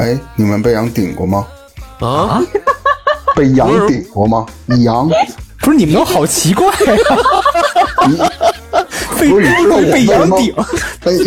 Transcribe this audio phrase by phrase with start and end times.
[0.00, 1.46] 哎，你们被羊顶过吗？
[2.00, 2.40] 啊，
[3.36, 4.46] 被羊顶过吗？
[4.82, 5.06] 羊
[5.58, 6.74] 不是你们都好奇怪呀、
[9.20, 10.54] 被不是你知道我被羊顶，
[11.04, 11.18] 被，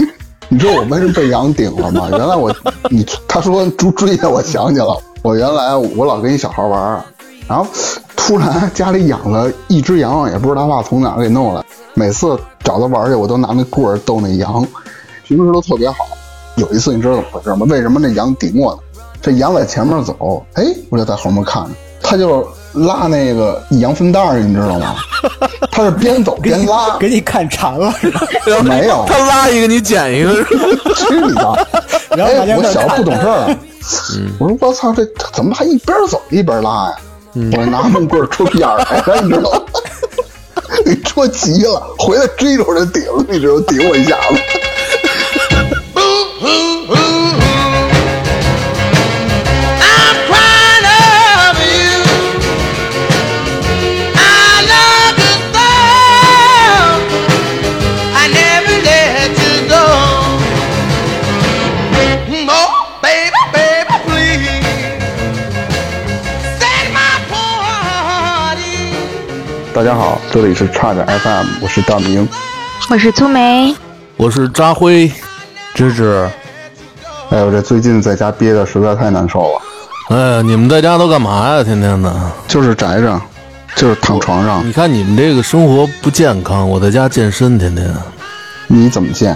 [0.50, 2.08] 你知道我们是被羊顶了吗？
[2.10, 2.52] 原来我
[2.90, 7.06] 你他说猪追的，我想起了，我原来我老跟一小孩玩，
[7.48, 7.68] 然后
[8.16, 11.64] 突然家里养了一只羊，也不知道他爸从哪儿给弄来，
[11.94, 14.66] 每次找他玩去，我都拿那棍儿逗那羊，
[15.24, 15.98] 平时都特别好。
[16.56, 17.66] 有一次你知道怎么回事吗？
[17.70, 18.80] 为什么那羊顶我呢？
[19.22, 21.70] 这羊在前面走，哎，我就在后面看着，
[22.02, 24.96] 他就拉那个羊粪蛋儿，你知道吗？
[25.72, 28.22] 他是边走边拉，给你看馋了是吧？
[28.64, 31.68] 没有，他拉一个你捡一个，是吧去你的！
[32.18, 33.58] 然后哎，我小不懂事儿，
[34.40, 36.96] 我说我操，这怎么还一边走一边拉呀？
[37.58, 39.60] 我拿木棍戳屁眼儿来了，你知道吗？
[40.86, 44.36] 给戳急了，回来追着我就顶，你知道顶我一下子。
[69.76, 72.30] 大家好，这里是差点 FM，我是大明。
[72.90, 73.76] 我是粗梅，
[74.16, 75.12] 我是扎辉，
[75.74, 76.30] 芝芝，
[77.30, 79.62] 哎呦，这最近在家憋的实在太难受了，
[80.16, 81.64] 哎，你们在家都干嘛呀？
[81.64, 82.14] 天天的，
[82.48, 83.20] 就是宅着，
[83.76, 84.66] 就是躺床上。
[84.66, 87.92] 你看你们这个生活不健康，我在家健身，天天
[88.68, 89.36] 你怎么见？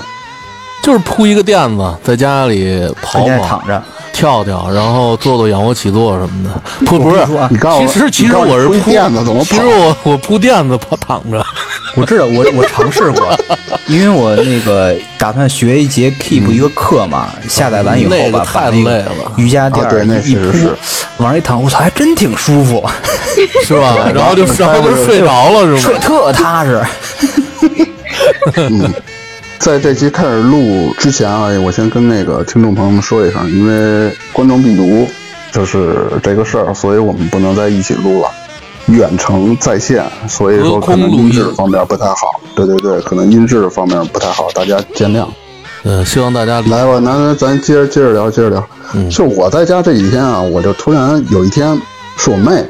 [0.82, 3.84] 就是铺一个垫子，在家里跑跑躺、着，
[4.14, 6.62] 跳跳，然后做做仰卧起坐什么的。
[6.86, 7.18] 不不是
[7.50, 11.46] 你告诉我其实其实我是铺垫子怎么其实我我铺垫子跑躺着。
[11.96, 13.36] 我知道，我我尝试过，
[13.88, 20.76] 因为我那个打算学一节 Keep 一个课嘛，下载完以后那个吧，太累了瑜伽垫儿啊对那一确实是铺，
[21.24, 22.88] 往上一躺，我操，还真挺舒服，
[23.66, 23.96] 是吧？
[24.14, 26.00] 然后就然后就睡着了，是睡吗？
[26.00, 26.86] 特踏实。
[29.60, 35.08] 在这期开始录之前啊，我先跟那个听众朋友们说一声，因为冠状病毒
[35.52, 38.30] 就是这个事儿，所以我们不能在一起录了，
[38.88, 42.40] 远程在线，所以说可能音质方面不太好。
[42.56, 45.28] 对对对，可能音质方面不太好，大家见谅。
[45.84, 48.66] 嗯，希望大家来吧，那那咱接着接着聊，接着聊。
[48.94, 51.78] 嗯就我在家这几天啊，我就突然有一天
[52.16, 52.66] 是我妹，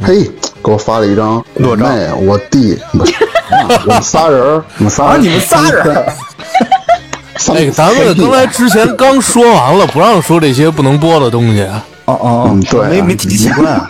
[0.00, 0.28] 嘿，
[0.62, 2.76] 给我发了一张我妹、我弟，
[3.86, 5.96] 我们仨人儿，我们仨你们仨人
[7.54, 11.62] 哎，咱们刚才之前刚说完了，不让说这些不能播的东西。
[12.04, 13.86] 哦哦对没没提习惯啊。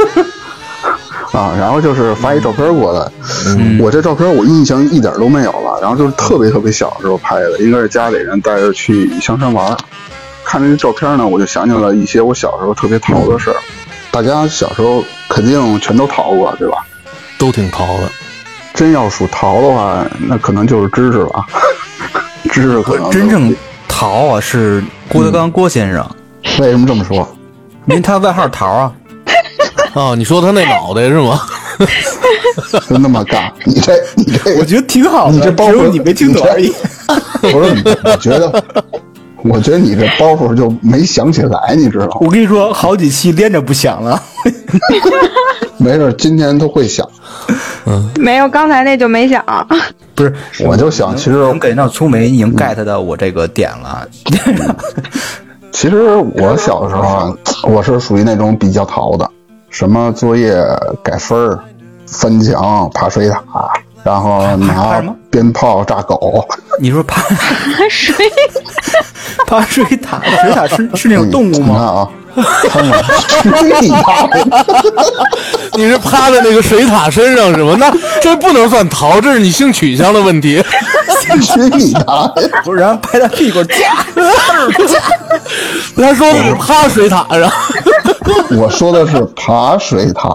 [1.32, 3.10] 啊，然后就是发一照片过来，
[3.46, 9.76] 嗯我这照片我印象一点都没有了，然后就是特别特别小的时候拍的，应该是家里人带着去香山玩儿，
[10.44, 13.56] 看这照片呢，我就想起了一些我小时候特别淘的事儿。
[14.10, 16.84] 大家小时候肯定全都淘过，对吧？
[17.38, 18.10] 都挺淘的，
[18.74, 21.46] 真要数淘的话，那可能就是知识吧。
[22.50, 23.54] 知识可能真正
[23.88, 26.06] 淘啊是郭德纲郭先生，
[26.58, 27.26] 为什么这么说？
[27.86, 28.92] 因为他外号淘啊。
[29.94, 31.40] 哦，你说他那脑袋是吗？
[32.88, 33.52] 就那么干？
[33.64, 36.72] 你这你这， 我觉得挺好的，你这包袱你没听懂而已。
[37.40, 37.84] 不是？
[38.04, 38.64] 我觉得，
[39.42, 42.16] 我觉得你这包袱就没想起来，你知道吗？
[42.20, 44.22] 我跟你说，好几期连着不响了。
[45.78, 47.06] 没事，今天他会想。
[48.20, 49.44] 没有刚才那就没想。
[50.14, 50.34] 不是，
[50.66, 54.06] 我就想，其实我感觉到粗梅已经 get 到我这个点了。
[55.72, 56.02] 其实
[56.34, 57.32] 我小时候啊，
[57.64, 59.28] 我是属于那种比较淘的，
[59.70, 60.54] 什么作业
[61.02, 61.58] 改分儿、
[62.06, 63.40] 翻墙、爬水塔，
[64.04, 66.46] 然后拿鞭炮炸狗。
[66.80, 67.22] 你说爬
[67.88, 68.14] 水
[69.46, 71.76] 爬水塔，水塔是是那种动物你看吗？
[71.84, 72.08] 啊，
[72.68, 73.02] 看看，
[73.80, 73.92] 去
[75.76, 77.76] 你是趴在那个水塔身上是吗？
[77.78, 80.62] 那这不能算逃，这是你性取向的问题。
[81.40, 82.48] 水你大爷！
[82.64, 83.74] 不是，然后拍他屁股，夹
[85.96, 87.50] 他说趴水塔上。
[88.60, 90.28] 我说的是爬水塔。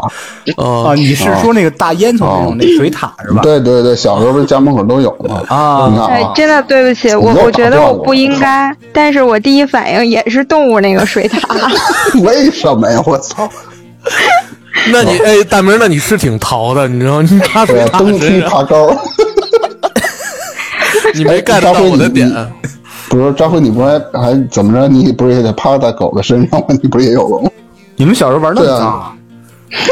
[0.57, 0.93] 啊！
[0.95, 3.41] 你是说那个大烟囱那种那水塔是吧？
[3.43, 5.41] 对对对，小时候不是家门口都有吗？
[5.49, 11.39] 啊你看啊，，哎真的对不起，我我觉得我我不应该，但是我第一反应也是动物那个水塔。
[12.23, 13.01] 为什么呀？
[13.05, 13.49] 我操！
[14.91, 17.21] 那你哎，大明，那你是挺淘的，你知道？
[17.21, 18.95] 你爬水对，塔登梯，爬高。
[21.15, 22.29] 你没 get 到我的点。
[23.09, 24.87] 不是张辉，你不是还还怎么着？
[24.87, 26.67] 你不是也得趴在狗的身上吗？
[26.81, 27.49] 你不是也有了吗？
[27.95, 29.17] 你们小时候玩那么对啊脏？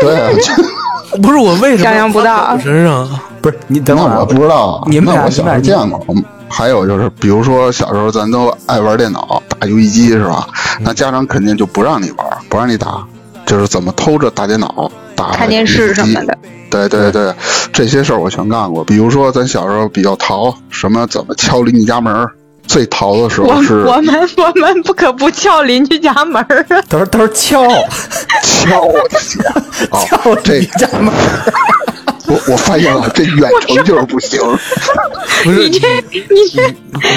[0.02, 0.30] 对啊，
[1.24, 2.22] 不是我为什么想象不
[2.62, 3.20] 身上？
[3.42, 4.84] 不是你等会儿啊，那我不知道啊。
[4.88, 6.16] 你们俩那我小时候见过。
[6.48, 10.48] 还有就是，比如说小时候咱都爱玩电脑，打游戏机是吧？
[10.80, 13.04] 那家长肯定就不让你玩，不让你打，
[13.46, 16.38] 就是怎么偷着打电脑、打看电视什么的。
[16.70, 17.34] 对对对，
[17.72, 18.84] 这些事儿我全干过。
[18.84, 22.30] 比如说咱小时候比较淘，什么怎么敲邻居家门儿，
[22.68, 26.82] 最淘的时候是我们我们不可不敲邻居家门儿啊！
[26.90, 27.66] 都是都是敲
[28.44, 29.90] 敲我的天！
[29.92, 31.54] 哦敲这你家门儿，
[32.28, 34.40] 我我发现了，这远程就是不行。
[35.44, 36.22] 不是你这你
[36.54, 36.68] 这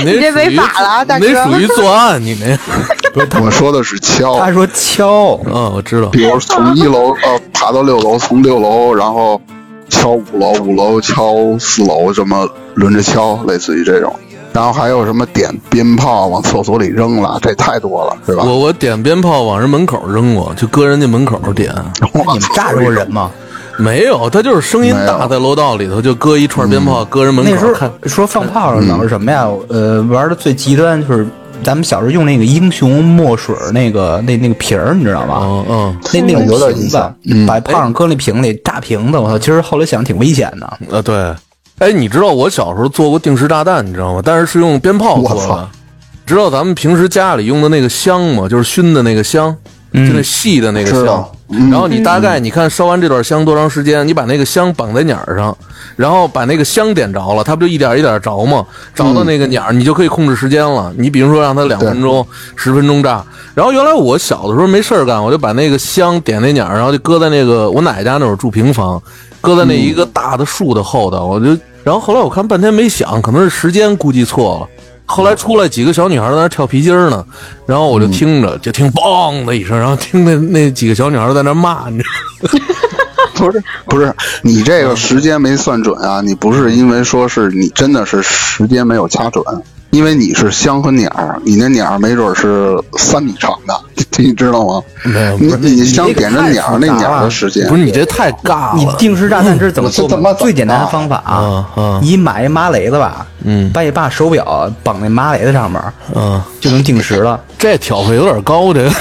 [0.05, 2.59] 你这属于违法了啊大哥你那属于作案，你那。
[3.41, 6.09] 我说的是敲，他说敲，嗯，我知道。
[6.09, 9.41] 比如从一楼呃爬到六楼，从六楼然后
[9.89, 14.15] 敲五楼，五楼敲四楼，这么轮着敲，类似于这种。
[14.53, 18.43] 然后还有什么点鞭炮往厕所里扔了，这太多了，是吧？
[18.45, 21.73] 我我点鞭炮往人门口扔过，就搁人家门口点。
[22.15, 23.31] 你你们炸着过人吗？
[23.79, 27.91] 没有，他就是声音大，在楼道里头就搁一串鞭炮，搁人门口那时候。
[28.09, 29.47] 说放炮的脑是什么呀？
[29.69, 31.27] 呃，玩的最极端就是
[31.63, 35.41] 咱们小时候用那个英雄墨水那个那那个瓶儿，你知道吗？
[35.43, 39.39] 嗯嗯，那那种有点瓶子把炮上搁那瓶里，炸瓶子，我操！
[39.39, 40.79] 其实后来想挺危险的。
[40.91, 41.35] 呃对。
[41.79, 44.21] 哎，你知道我小时候做过定时炸弹，你知道吗？
[44.25, 45.69] 但是是用鞭炮做的。
[46.27, 48.49] 知道咱们平时家里用的那个香吗？
[48.49, 49.55] 就是熏的那个香，
[49.93, 51.25] 就那细的那个香。
[51.49, 55.57] 然后你大概你看烧完这段香多长时间，你把那个香绑在鸟儿上，
[55.97, 58.67] 然后把那个香点着了，它不就一点一点着吗？
[58.95, 60.93] 着到那个鸟儿，你就可以控制时间了。
[60.99, 63.25] 你比如说让它两分钟、十分钟炸。
[63.55, 69.03] 然后原来我小的时候没事儿干，我就把那个香点那鸟儿，然后就搁在那个我奶奶家那会儿住平房，
[69.41, 71.57] 搁在那一个大的树的后头，我就。
[71.83, 74.69] 然后后来我看半天没响，可能是时间估计错了。
[75.09, 77.25] 后来出来几个小女孩在那跳皮筋呢，
[77.67, 82.65] 然后我就听着，就听梆的一声，然后听那那几个小女孩在那骂，你知道吗？
[83.35, 86.21] 不是不是，你这个时间没算准啊！
[86.21, 89.45] 你不是因为说是你真的是时间没有掐准，
[89.91, 91.11] 因为你是香和鸟，
[91.45, 93.75] 你那鸟没准是三米长的，
[94.19, 94.83] 你知道吗？
[95.05, 98.75] 没有，你不是你香点着鸟那鸟的时间不，是你这太尬了。
[98.77, 100.15] 你定时炸弹这是怎么做吗？
[100.15, 105.81] 我这他妈最简单的方法嗯嗯你买一麻雷子吧，嗯把你爸手表绑那麻雷子上面，
[106.15, 107.41] 嗯，就能定时了。
[107.59, 108.91] 这挑费有点高，这个。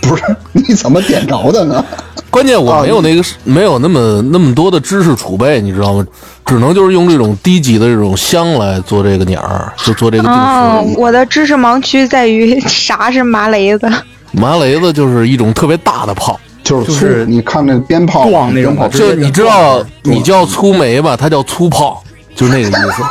[0.00, 1.84] 不是你怎么点着的呢？
[2.30, 6.06] 关键我没有那个没有那么那么多的知识储备，你知道吗？
[6.48, 13.86] 只能就是用这种低级的这种香来做这个鸟儿，就做这个定哦。，我的知识盲区在于 啥是麻雷子？
[14.32, 22.02] 麻雷子就是一种特别大的炮，就是粗，就是你看那鞭炮撞那种炮就你知道你叫粗梅吧，它叫粗炮，
[22.34, 23.02] 就是那个意思。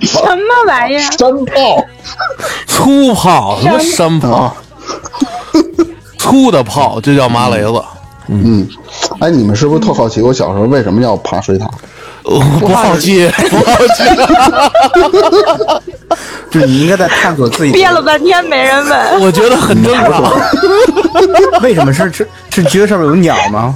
[0.06, 1.00] 什么玩意儿？
[1.00, 1.84] 山炮
[2.66, 4.56] 粗炮什么山炮，啊，
[6.18, 7.80] 粗的炮就叫麻雷子。
[8.28, 8.66] 嗯，
[9.20, 11.68] 哎，你们是不是特好奇我小时候为什么要爬水塔？
[12.24, 14.02] 我不好奇，不好奇，
[16.58, 19.20] 就你应该在探索自己憋了半天没人问。
[19.20, 20.32] 我觉得很正常。
[21.62, 23.74] 为什么是是是觉得上面有鸟吗？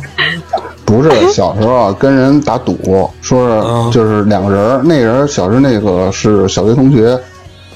[0.87, 7.19] 不是小时候啊，跟人打赌，说是就是两个人，那人小时候那个是小学同学，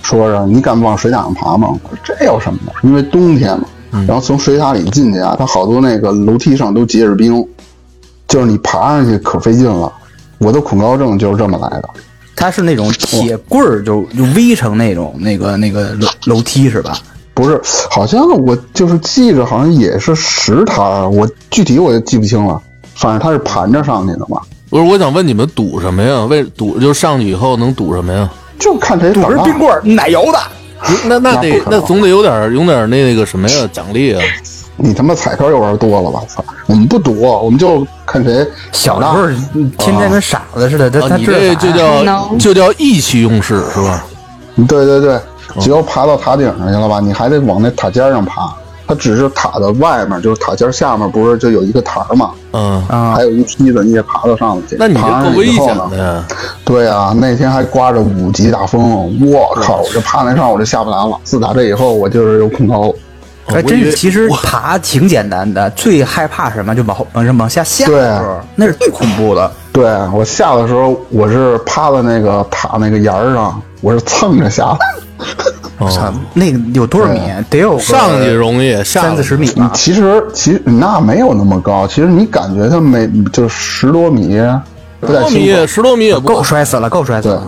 [0.01, 1.69] 说是你敢不往水塔上爬吗？
[1.71, 2.73] 我说这有什么的？
[2.83, 7.47] 因为冬天嘛，然后从水塔里进去啊，它好多那个楼梯上都结着冰，
[8.27, 9.93] 就是你爬上去可费劲了。
[10.39, 11.89] 我的恐高症就是这么来的。
[12.35, 16.97] 它是那种铁棍儿，就就 V 成那种那个那个楼楼梯是吧？
[17.35, 22.61] 不是，好像我就是记着，好像也是石台儿，我具体我也记不清了。
[22.95, 26.25] 反正它是盘着上去的嘛，不是，我想问你们赌什么呀？
[26.25, 28.29] 为赌就上去以后能赌什么呀？
[28.59, 30.39] 就看谁胆儿大不是冰棍儿，奶油的。
[31.07, 34.23] 那那得那总得有点有点那个什么呀奖励啊？
[34.77, 36.21] 你他妈彩票又玩多了吧？
[36.27, 36.43] 操！
[36.67, 39.29] 我们不赌，我们就看谁小时候
[39.79, 44.05] 天天跟傻子似的，他啊，他你这就叫就叫意气用事是吧？
[44.67, 45.21] 对对对，
[45.61, 48.53] 只要爬到塔顶上去了吧，你还得往那塔尖上爬。
[48.93, 52.33] 它只是塔的外面，就是塔尖下面，不是就有一个台儿嘛？
[52.53, 53.23] 嗯，啊还？
[53.23, 54.77] 有一梯子，你也爬到上面去。
[54.79, 56.27] 那你这爬上够危险去以后呢！
[56.63, 59.79] 对啊，那天还刮着五级大风，我靠！
[59.79, 61.19] 我就爬那上，我就下不来了。
[61.25, 62.93] 自打这以后，我就是有恐高。
[63.47, 66.75] 哎，真是，其实爬挺简单的，最害怕什么？
[66.75, 69.51] 就往后往上往下下对的时候，那是最恐怖的。
[69.73, 74.79] 对我下的时候，我是趴在那个塔那个沿儿上，我是蹭着下的。
[75.91, 77.21] 操，那个有多少米？
[77.51, 79.71] 得有上去容易，下三四十米你吧。
[79.75, 84.39] 其实其实那没有那么高，其实你感觉它没就十多米，
[85.01, 85.67] 不十多米，太清楚。
[85.67, 87.43] 十多米也不够摔死了，够摔死对了。，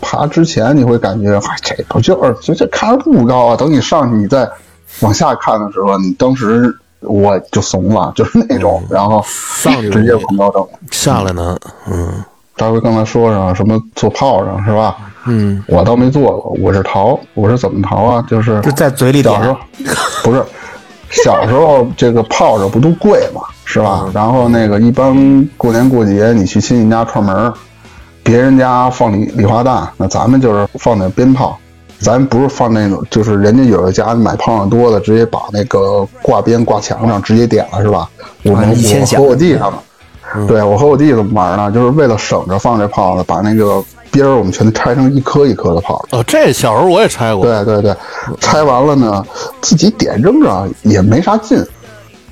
[0.00, 3.56] 爬之前你会感觉，哎，这不就是就这看着不高啊？
[3.56, 4.48] 等你上去，你再
[5.00, 10.66] 往下看的时候，你当时我就怂了，就是那种，然后上去直接恐高症。
[10.90, 11.56] 下来呢。
[11.90, 12.24] 嗯，
[12.56, 14.96] 大辉刚才说上什么坐炮上是吧？
[15.26, 18.24] 嗯，我倒没做过，我是逃，我是怎么逃啊？
[18.28, 19.58] 就是就在嘴里点小时候
[20.22, 20.42] 不是
[21.10, 24.08] 小时候这个炮着不都贵嘛，是吧？
[24.12, 27.52] 然后那个一般过年过节你去亲戚家串门，
[28.22, 31.56] 别人家放礼礼花弹，那咱们就是放点鞭炮。
[31.98, 38.06] 咱不是放那种，就是人家有的家买炮仗多的，直接把那个挂鞭挂墙上直接点了，是吧？
[38.42, 41.72] 我们、我和我弟他们，对我和我弟怎么玩呢？
[41.72, 43.82] 就是为了省着放这炮呢，把那个
[44.16, 46.20] 边儿我们全都拆成一颗一颗的炮仗。
[46.20, 47.44] 哦，这小时候我也拆过。
[47.44, 47.96] 对对对，
[48.40, 49.24] 拆完了呢，
[49.60, 51.64] 自己点扔着也没啥劲。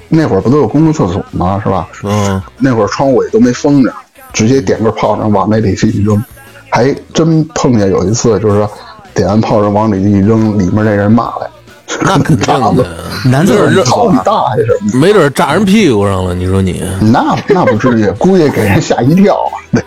[0.08, 1.60] 那会儿不都有公共厕所吗？
[1.64, 1.88] 是吧？
[2.04, 3.92] 嗯，那会儿窗户也都没封着，
[4.32, 6.22] 直接点个炮仗往那里去一扔，
[6.70, 8.70] 还真碰见有一次，就是说
[9.14, 11.48] 点完炮仗往里一扔，里面那人骂来，
[12.02, 12.86] 那肯定的，
[13.30, 16.34] 男的这操你大爷什么，没准炸人屁股上了。
[16.34, 19.36] 你说你， 那那不至于，估计给人吓一跳。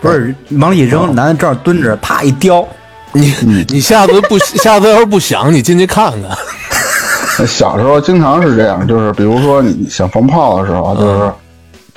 [0.00, 2.66] 不是往里扔，男的正好蹲着，啪一叼，
[3.12, 3.34] 你
[3.68, 7.46] 你下次不下次要是不想，你进去看看。
[7.46, 11.32] 小时候经常是这样，就是比如说你想放炮的时候，就是。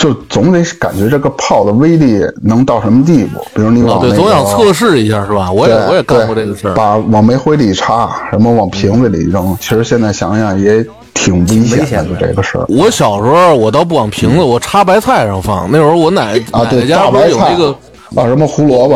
[0.02, 5.52] 就总得感觉这个炮的威力能到什么地步，比如你往那个、总想测试一下是吧？
[5.52, 6.74] 我也我也干过这个事儿。
[6.74, 12.66] 把往煤灰里插，什么往瓶子里扔，其实现在想想也挺危险的，就这个事儿。
[12.68, 15.70] 我小时候我倒不往瓶子，我插白菜上放。
[15.72, 17.76] 那会儿我奶奶奶家不是有那个。
[18.14, 18.96] 啊什么胡萝卜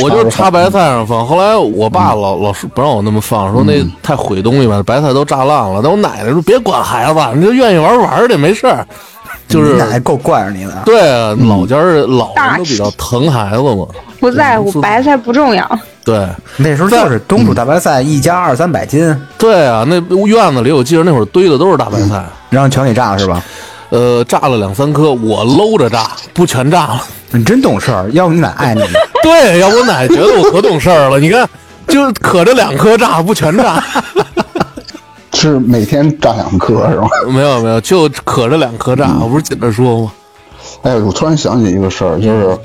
[0.00, 0.88] 我就插白菜。
[0.88, 1.24] 上放。
[1.24, 5.80] 后来我爸嗯老老是不让我那么放，说那太毁东西吧，白菜都炸烂了。
[5.84, 8.84] 但我奶奶说别管孩子，你就愿意玩玩的，没事儿。
[9.48, 10.82] 就是你奶够惯着你的。
[10.84, 13.86] 对啊，老家儿老人都比较疼孩子嘛。
[14.18, 15.78] 不在乎，白菜不重要。
[16.04, 16.26] 对
[16.56, 23.42] 那时候就是冬储大白菜一家二三百斤，对啊，那院子里我记得那会儿堆的都是大白菜，然后全给炸了是吧？
[23.90, 27.02] 呃，炸了两三颗，我搂着炸，不全炸了。
[27.30, 28.88] 你真懂事儿，要不你奶爱你呢。
[29.22, 31.18] 对，要不我奶觉得我可懂事儿了。
[31.18, 31.48] 你看，
[31.88, 33.82] 就可着两颗炸，不全炸。
[35.36, 37.08] 是每天炸两颗是吗？
[37.28, 40.12] 没有没有，就可着两颗炸，我不是紧着说吗？
[40.82, 42.58] 哎，我突然想起一个事儿，就是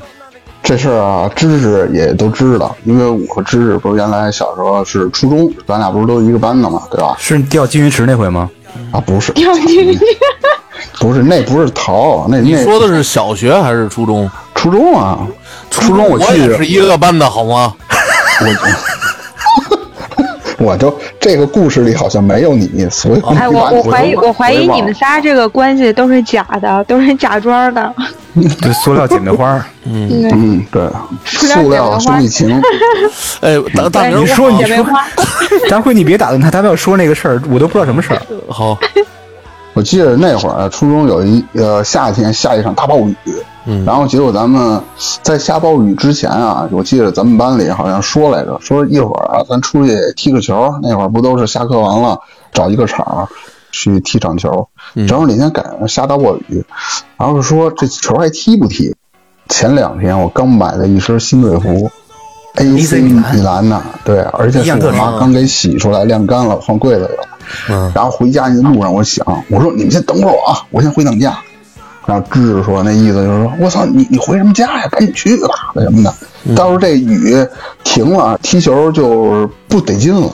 [0.64, 7.14] 这事儿啊，芝芝也都知道，因为我和芝芝不是原来小时候是初中，咱俩不是都一个班的嘛，对吧？
[7.20, 8.50] 是掉金鱼池那回吗？
[8.92, 10.00] 啊，不是，掉进去，
[11.00, 14.30] 不是，那不是逃，那那你说的是小学还是初中？
[14.56, 15.20] 初中啊，
[15.70, 17.74] 初中我记得也是一个班的好吗？
[18.40, 18.46] 我
[20.62, 27.94] 我就这个故事里好像没有你，所以哎，我我怀疑，我我怀疑你们仨这个关系都是假的，都是假装的。
[28.62, 29.66] 对塑料姐妹花儿。
[29.84, 30.88] 嗯，对，
[31.26, 32.62] 塑料兄弟情，
[33.42, 34.86] 哎，大大明你说你说
[35.68, 38.22] 张辉，你别打断他，他要说那个事儿，我都不知道什么事儿。
[38.48, 38.78] 好，
[39.74, 43.16] 我记得那会儿啊初中有一呃夏天下一场大暴雨，
[43.66, 44.82] 嗯然后结果咱们
[45.22, 52.20] 在下暴雨之前啊，我记得咱们班里好像说来着，说一会儿啊咱出去踢个球，那会儿不都是下课完了
[52.52, 53.28] 找一个场
[53.72, 54.68] 去踢场球，
[55.08, 56.66] 正好那天赶上下大暴雨，
[57.18, 58.96] 然后说这球还踢不踢？
[59.50, 61.90] 前两天我刚买了一身新队服。
[62.56, 67.24] AC 米兰米兰的，对，而且是我妈刚给洗出来晾干了，放柜子里了。
[67.70, 71.38] 嗯，然后回家那路上，我想，我说你们先等会儿我啊，我先回趟家。
[72.12, 74.88] 然后芝芝说，那意思就是说，我操，你你回什么家呀？
[74.92, 76.14] 赶紧去吧，那什么的。
[76.54, 77.48] 到时候这雨
[77.86, 80.30] 停了，踢球就不得劲了。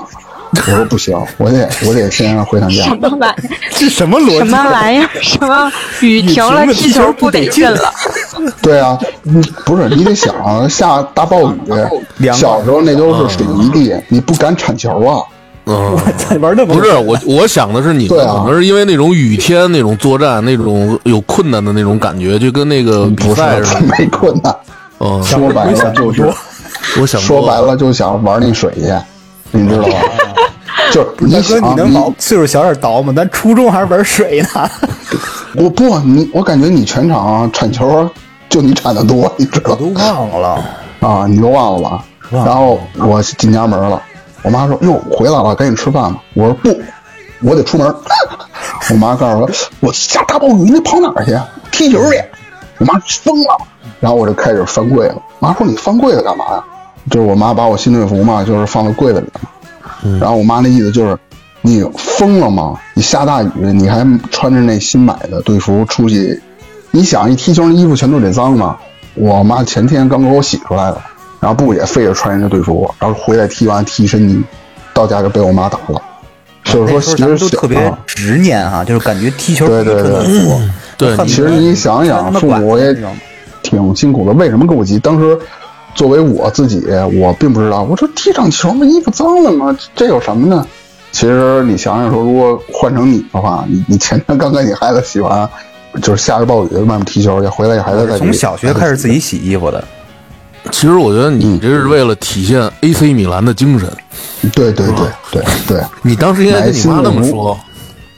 [0.51, 2.83] 我说不行，我得我得先回趟家。
[2.85, 3.57] 什么玩意儿？
[3.71, 5.09] 这什么逻辑什么玩意儿？
[5.21, 7.93] 什么雨停了，踢球不得劲了？
[8.61, 11.57] 对啊，你不是你得想啊，下大暴雨，
[12.33, 15.21] 小时候那都是水泥地，你不敢铲球啊。
[15.67, 23.81] 嗯，在玩那么不是我，我想的是你们对啊可能是因为那种雨天那种作战那种有困难的那种感觉，就跟那个比赛似的。
[23.99, 24.55] 没困难，
[24.99, 26.23] 嗯，说白了就是
[26.99, 28.93] 我想说白了就想玩那水去，
[29.51, 29.91] 你知道吧？
[30.91, 33.11] 就是你 大哥，你能老岁数小点倒吗？
[33.15, 34.69] 咱初中还是玩水呢。
[35.55, 38.09] 我不，你我感觉你全场铲球
[38.47, 40.63] 就你铲的多，你知道都忘了，
[41.01, 41.27] 啊？
[41.27, 42.03] 你都忘了吧？
[42.29, 44.01] 了然后我进家门了，
[44.43, 46.79] 我妈说：“哟，回来了，赶紧吃饭吧。”我说：“不，
[47.41, 47.87] 我得出门。
[48.91, 49.49] ”我妈告诉我
[49.81, 51.37] ：“我下大暴雨，你跑哪儿去？
[51.71, 52.21] 踢球去。”
[52.79, 53.57] 我妈疯了，
[53.99, 55.15] 然后我就开始翻柜子。
[55.39, 56.63] 妈说：“你翻柜子干嘛呀？”
[57.09, 60.19] 就是我妈把我新队服嘛，就是放在柜子里嘛。
[60.19, 61.17] 然后我妈那意思就是，
[61.61, 62.79] 你疯了吗？
[62.93, 66.39] 你下大雨，你还穿着那新买的队服出去，
[66.91, 68.77] 你想一踢球那衣服全都得脏吗？
[69.15, 71.01] 我妈前天刚给我洗出来的，
[71.39, 74.43] 然后不也非得穿人家队服，然后回来踢完踢一身泥，
[74.93, 76.01] 到家就被我妈打了。
[76.63, 80.61] 就是说，其实小都特别啊执念哈，就是感觉踢球对对特别对多。
[80.97, 82.93] 对其实你想想，父母也
[83.63, 84.33] 挺辛苦的。
[84.33, 84.99] 为什么跟我急？
[84.99, 85.37] 当时
[85.95, 86.85] 作为我自己，
[87.21, 88.85] 我并不知道，我说踢场球吗？
[88.85, 89.77] 衣服脏了吗？
[89.95, 90.67] 这有什么呢？
[91.13, 95.49] 其实你想想说，如果换成你的话，你你前天刚给你孩子洗完，
[96.01, 99.81] 就是下着暴雨外面踢球去，回来还得再从小学开始自己洗衣服的，
[100.71, 103.89] 其实我觉得你这是为了体现 AC 米兰的精神，
[104.53, 107.57] 对对对对对，你当时应该跟你妈那么说，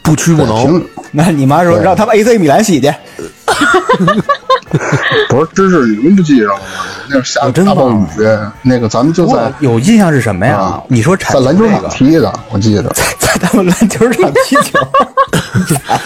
[0.03, 0.67] 不屈不挠。
[1.11, 2.93] 那你妈说让他们 AC 米兰洗去，
[5.29, 6.61] 不是知识，你们不记着了吗？
[7.09, 8.05] 那是下大暴雨，
[8.61, 10.57] 那个咱们就在有印象是什么呀？
[10.57, 10.83] 啊？
[10.87, 11.81] 你说产在篮球这个。
[11.81, 12.83] 场踢的，我记得。
[13.19, 14.79] 在他们篮球场踢球，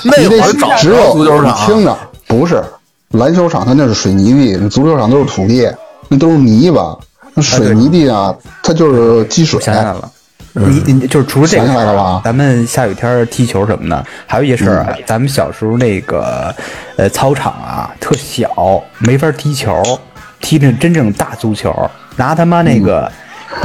[0.03, 1.97] 那 你那会儿找只有足球场听场，着，
[2.27, 2.63] 不是
[3.09, 5.69] 篮球场，它那是水泥地，足球场都是土地，
[6.13, 6.95] 那都是泥巴。
[7.33, 9.59] 那水泥地啊，它就是积水。
[9.59, 10.11] 想起来了。
[10.53, 14.95] 你你就是除了这个想起来了吧咱们下雨天儿踢球什么的，还有一些事儿啊。
[15.03, 16.53] 咱们小时候那个
[16.95, 18.47] 呃操场啊特小，
[18.99, 19.81] 没法踢球，
[20.39, 21.73] 踢那真正大足球，
[22.17, 23.11] 拿他妈那个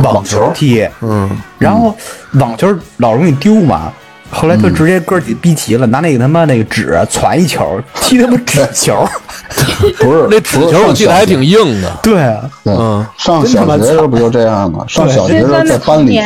[0.03, 1.95] 网球踢，嗯，然后
[2.33, 3.93] 网球老容易丢嘛。
[4.31, 9.07] 后来就直接哥儿几逼急了，拿那个他妈那个纸啊攒一球， 踢他妈纸球。
[9.99, 11.91] 不是那纸球我记得还挺硬的。
[12.03, 14.85] 对啊，嗯上小学的时候不就这样吗？
[14.87, 16.21] 上小学的时候在班里踢，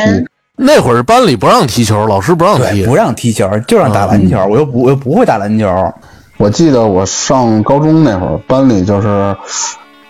[0.57, 2.93] 那会儿班里不让踢球，老师不让，踢不。
[2.95, 4.45] 让踢球，就让打篮球。
[4.47, 5.93] 我又不我又不会打篮球，
[6.37, 9.35] 我记得我上高中那会儿，班里就是，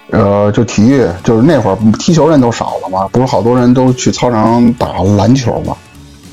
[0.09, 5.75] 呃，就体育，就是那会儿踢球人都少了嘛，不是好多人都去操场打篮球嘛。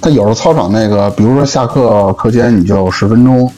[0.01, 3.51] 他有时候操场那个，比如说下课课间你就十分钟，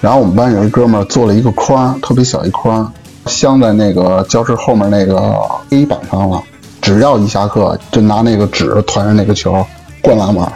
[0.00, 2.90] 然后我们班有一哥们儿做了一个框，特别小一框，
[3.26, 5.34] 镶在那个教室后面那个
[5.70, 6.42] 黑板上了。
[6.80, 9.62] 只要一下课，就拿那个纸团着那个球
[10.00, 10.50] 灌篮玩。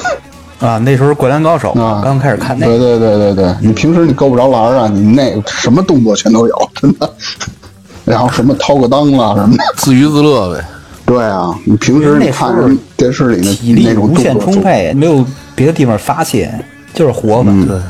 [0.58, 7.12] 啊，那时候《灌篮高手》啊，刚开始看那对个，对对对对，你平时你够不着篮儿啊，你那个什么动作全都有，真的。
[8.06, 10.64] 然后什么掏个裆啦什么的，自娱自乐呗。
[11.06, 14.38] 对啊，你平时你看人电视里体那那种力无限。
[14.40, 16.52] 充沛，没有别的地方发泄，
[16.92, 17.50] 就是活吧。
[17.52, 17.82] 嗯，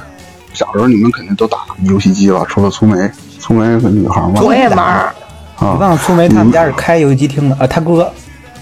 [0.52, 2.44] 小时候你们肯定都打游戏机吧？
[2.48, 4.42] 除了粗梅，粗梅是女孩嘛。
[4.42, 5.14] 我也玩儿。
[5.58, 8.12] 你啊，忘了粗梅他们家是开游戏机厅的啊，他哥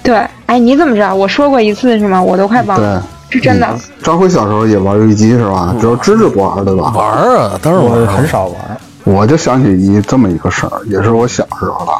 [0.04, 1.12] 对，哎，你怎么知道？
[1.12, 2.22] 我说过一次是吗？
[2.22, 3.68] 我都快忘对了，，是真的。
[4.04, 5.74] 张辉小时候也玩游戏机是吧？
[5.80, 6.92] 只有芝芝不玩对吧？
[6.94, 8.28] 玩啊，当然玩儿我很。
[8.28, 8.56] 少玩。
[9.02, 11.92] 我就想起一这么一个事儿，也是我小时候了。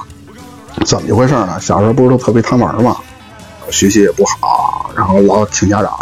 [0.85, 1.59] 怎么一回事呢？
[1.61, 2.97] 小时候不是都特别贪玩吗，
[3.71, 5.93] 学习也不好，然后老请家长，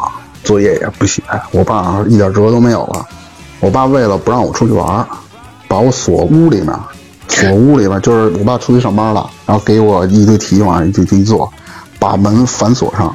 [0.43, 1.23] 作业也不写。
[1.53, 3.07] 我爸一点辙都没有了。
[3.61, 5.07] 我爸为了不让我出去玩，
[5.69, 6.75] 把我锁屋里面，
[7.29, 11.49] 锁屋里面就是我爸出去上班了，然后给我一堆题往上一堆题做，
[12.01, 13.15] 把门反锁上，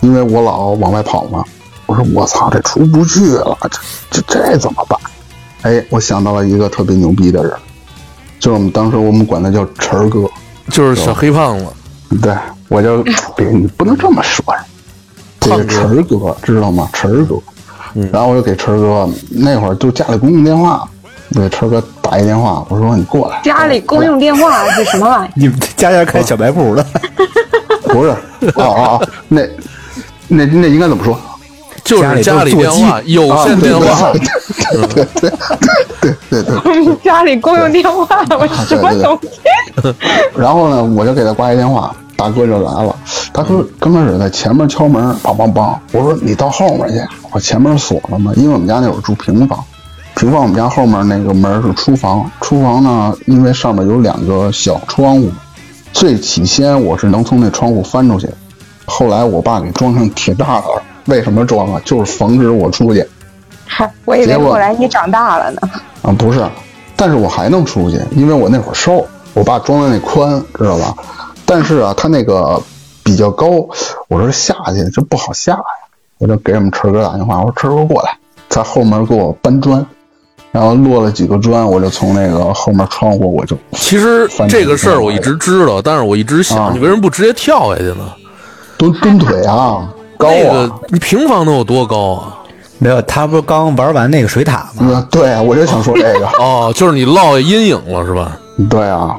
[0.00, 1.42] 因为我老往外跑嘛。
[1.86, 3.56] 我说我操，这出不去了，
[4.10, 5.00] 这这这怎么办？
[5.62, 7.52] 哎，我想到了一个特别牛逼的人，
[8.38, 10.28] 就是我们当时我们管他叫晨儿哥。
[10.70, 11.66] 就是小黑胖子，
[12.22, 12.34] 对，
[12.68, 13.02] 我就
[13.36, 14.60] 别你不能这么说呀，
[15.40, 16.88] 这个晨儿哥知道吗？
[16.92, 17.36] 晨儿哥，
[18.12, 20.88] 然后我就给晨儿哥那会儿就家里公用电话，
[21.34, 25.30] 给晨儿哥打一电话，我说你过来，家里公用电话是什么玩意儿？
[25.34, 26.84] 你们家家开小卖部的，
[27.88, 29.42] 不是，哦哦哦，那
[30.28, 31.18] 那那应该怎么说？
[31.88, 35.30] 就是家里电话、有啊线电话，对对对
[36.02, 36.96] 对对对。
[37.02, 38.06] 家里公用电话，
[38.38, 39.94] 我什么东西？
[40.36, 42.94] 然后呢，我就给他挂一电话，大哥就来了。
[43.32, 45.74] 大哥刚开始在前面敲门，梆梆梆。
[45.92, 49.64] 我说你到后面去，我前面锁了嘛，因为我们家那会儿住平房，
[50.14, 55.30] 平房我们家后面那个门是厨房，厨房呢，因为上面有两个小窗户，
[55.94, 58.28] 最起先我是能从那窗户翻出去，
[58.84, 60.62] 后来我爸给装上铁栅栏，
[61.08, 61.82] 为什么装啊？
[61.84, 63.04] 就是防止我出去。
[63.66, 65.60] 嗨，我以为果后来你长大了呢。
[66.02, 66.46] 啊，不是，
[66.96, 70.94] 但是我还能出去，因为我那会儿瘦，我爸装的那宽，知道吧？
[71.44, 72.60] 但是啊，他那个
[73.02, 73.46] 比较高，
[74.08, 75.60] 我说下去这不好下呀，
[76.18, 78.16] 我就给我们晨哥打电话，我说晨哥过来，
[78.48, 79.84] 在后门给我搬砖，
[80.52, 88.12] 然后落了几个砖，我就从那个后面窗户我就其实这个事儿我一直知道，但是我一直啊想，你为什么不直接跳下去呢？
[88.76, 89.88] 蹲蹲腿啊，
[90.18, 92.34] 高那啊个，你平房能有多高啊？
[92.80, 94.80] 没有，他不是刚玩完那个水塔吗？
[94.80, 96.28] 嗯，对，我就想说这个。
[96.38, 98.38] 哦，就是你落下阴影了是吧？
[98.68, 99.16] 对啊，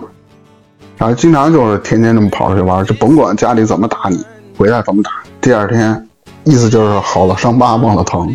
[0.98, 4.24] 然后经常就是天天这么跑出去玩，就甭管家里怎么打你，
[4.58, 6.08] 回来怎么打，第二天
[6.44, 8.34] 意思就是好了伤疤忘了疼，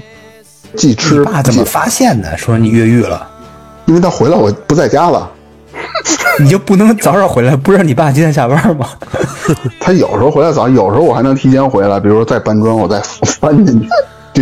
[0.76, 2.36] 既吃你爸怎么发现的？
[2.36, 3.26] 说你越狱了，
[3.86, 5.30] 因为他回来我不在家了，
[6.40, 7.54] 你就不能早点回来？
[7.56, 8.88] 不知道你爸几点下班吗？
[9.80, 13.00] 他有时候回来早，有时候我还能提前回来，比如说再搬砖，我再
[13.40, 13.88] 翻进去，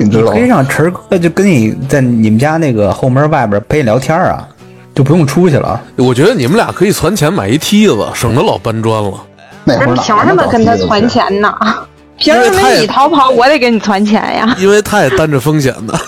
[0.02, 0.42] 你知道吗可以？
[0.46, 4.46] 让晨哥就跟你在你们家那个后门外边陪你聊天啊，
[4.94, 5.80] 就不用出去了。
[5.96, 9.12] 我觉得你们俩可以攒钱买一梯子，省得老搬砖了。
[9.64, 11.08] 那会儿凭什么跟他攒？
[11.08, 11.54] 钱呢？
[12.18, 14.54] 凭什么你逃跑，我得给你攒钱呀？
[14.58, 15.98] 因为他也担着风险的。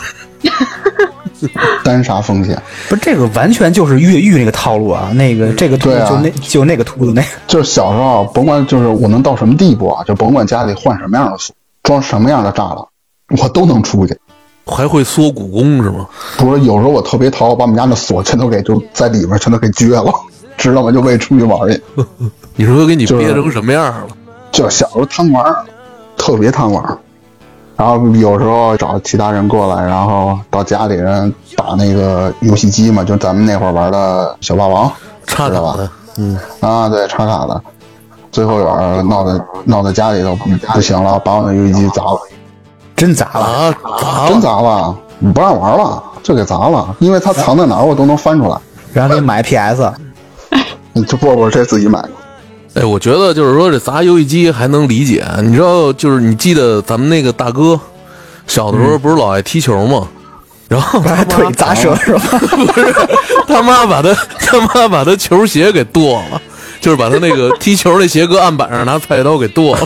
[1.83, 2.61] 担啥风险？
[2.89, 5.11] 不是这个完全就是越狱那个套路啊！
[5.15, 12.85] 那个这个秃子就那就那个秃子那个， 就是小时候，甭管就是我能到什么地步啊，就甭管家里换什么样的锁，装什么样的栅栏，
[13.43, 14.17] 我都能出去。
[14.67, 16.09] 还会缩骨功是吗？
[16.39, 20.13] 不是，有时候我特别淘，把我们家那锁全都给就在里面全都给撅了，
[20.57, 20.91] 知道吗？
[20.91, 21.83] 就为出去玩去。
[22.57, 24.07] 你说给你就是憋成什么样了？
[24.53, 25.45] 就是小时候贪玩，
[26.17, 26.97] 特别贪玩儿。
[27.77, 34.91] 然后有时候找其他人过来，然后到家里人打那个游戏机嘛，就咱们那会儿玩的小霸王，
[35.27, 37.61] 知道吧差点的，嗯，啊，对，插卡的。
[38.31, 40.37] 最后有人闹得闹到家里头
[40.73, 42.19] 不行了，把我那游戏机砸了，
[42.97, 43.41] 真砸了。
[43.41, 44.41] 啊，砸真！
[44.41, 44.97] 砸了，
[45.33, 48.57] 不让玩了，就给砸了，因为它藏在哪儿我都能翻出来。
[48.93, 49.93] 然后给买 PS，
[51.07, 52.11] 这 不不，这自己买的。
[52.75, 57.79] 哎，我觉得就是说这砸游戏机还能理解，你知道，就是你记得咱们那个大哥
[58.47, 60.09] 小的时候不是老爱踢球吗？
[60.67, 62.21] 然后把腿砸折是吧？
[62.41, 62.93] 不是
[63.47, 66.43] 他妈把他他妈把他球鞋给剁了，
[66.85, 69.81] 就是把他那个踢球那鞋搁案板上拿菜刀给剁了。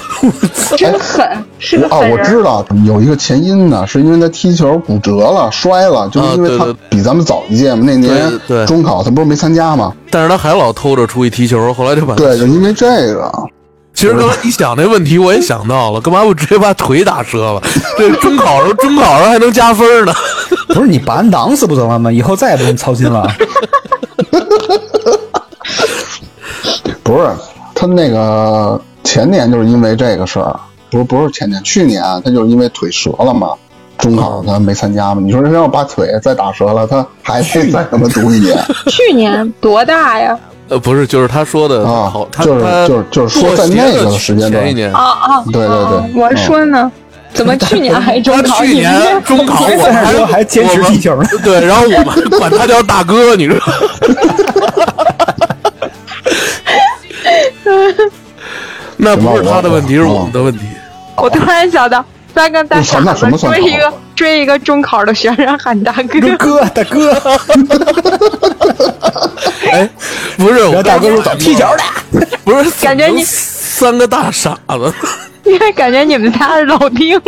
[0.76, 1.24] 真狠，
[1.60, 2.18] 是个啊，我。
[2.24, 7.84] 知道有一个前因呢，是因为他踢球骨折了，摔了，就是因为他比咱们早一届嘛。
[7.86, 8.28] 那年
[8.66, 9.92] 中考他不是没参加吗？
[10.10, 13.32] 但是他还老偷着出去踢球，后来就把对，就因为这个，
[13.94, 17.62] 其实刚才你想那问题，我也想到了，干嘛不直接把腿打折了？
[17.96, 20.12] 这中考时候中考时候还能加分呢。
[20.74, 22.10] 不是你把人挡死不得了吗？
[22.10, 23.24] 以后再也不用操心了。
[27.08, 27.26] 不是
[27.74, 30.54] 他那个前年就是因为这个事儿，
[30.90, 33.48] 不是不是前年，去年他就是因为腿折了嘛，
[33.96, 35.22] 中考他没参加嘛。
[35.24, 40.38] 你说他要把腿再打折了，他还得再他妈读一年 去年多大呀？
[40.68, 45.44] 呃，不是，就是他说的啊好，他就是他就是就是说在那个时间段前一年，啊啊！
[45.46, 46.92] 对对对啊我说呢，
[47.32, 48.42] 怎么去年还中考？
[48.60, 53.64] 他去年中考我但还 还坚持踢球呢对，然后我们管他叫大哥，你知道。
[58.98, 60.66] 那不是他的问题，是我们的问题。
[61.16, 67.14] 我突然想到，三个大傻子追一个追一个中考的学生喊大哥，哥，大哥，
[69.70, 69.88] 哎，
[70.36, 71.82] 不是，我大哥说走踢球的，
[72.44, 74.92] 不是，感觉你三个大傻子。
[75.44, 77.18] 因为感觉你们家是老丁，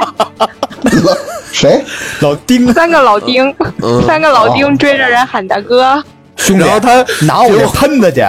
[1.52, 1.84] 谁？
[2.20, 3.54] 老丁三个老丁，
[4.06, 6.02] 三个老丁追着人喊大哥。
[6.46, 8.24] 兄弟，然后他拿我这喷子去，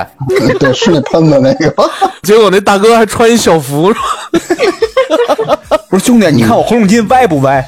[0.59, 1.73] 对，是那喷子那个。
[2.23, 3.91] 结果那大哥还穿一校服，
[5.89, 7.65] 不是兄弟，你看我红领巾歪不歪？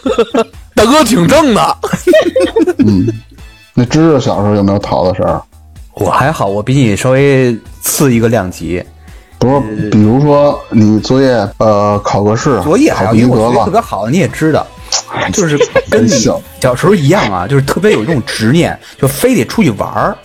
[0.74, 1.76] 大哥挺正的。
[2.78, 3.06] 嗯
[3.74, 5.40] 那知识小时候有没有淘的事儿？
[5.94, 8.82] 我还好，我比你稍微次一个量级。
[9.38, 11.28] 不是，比如说你作业
[11.58, 14.66] 呃考个试，作业还考要及格了特别好，你也知道，
[15.32, 15.58] 就是
[15.90, 16.08] 跟你
[16.60, 20.16] 小时候一样啊，就是特别有一种执念，就非得出去玩儿。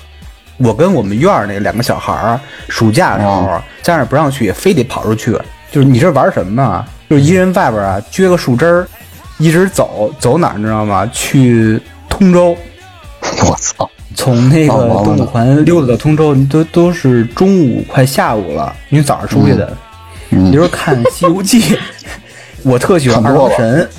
[0.58, 5.32] 我跟我们院儿那两个小孩儿，暑假的时候哦家长不让去，非得跑出去。
[5.71, 6.86] 就是你这玩什么呢？
[7.10, 8.88] 就是一人外边啊撅个树枝儿，
[9.39, 11.10] 一直走走哪儿你知道吗？
[11.12, 12.56] 去通州，
[13.49, 13.89] 我操！
[14.15, 19.76] 从那个东五环溜达到通州，都都是中午快下午了，因为早上出去的。
[20.30, 21.62] 嗯你说看《西游记》，
[22.63, 23.89] 我特喜欢二郎神。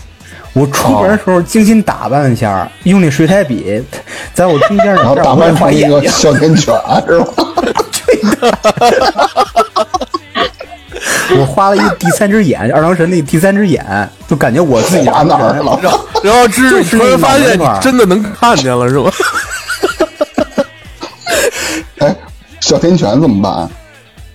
[0.55, 3.83] 我出门的时候精心打扮一下，用那水彩笔
[4.33, 5.83] 在我中间然后 打扮成一。
[5.85, 6.75] 个哮天犬
[7.07, 7.27] 是吧？
[11.39, 13.85] 我画了一个第三只眼，二郎神那第三只眼，
[14.29, 15.81] 就感觉我自己画哪儿了？
[16.23, 19.11] 然后知突然发现真的能看见了，是吧？
[21.99, 22.15] 哎，
[22.61, 23.69] 哮天犬怎么办？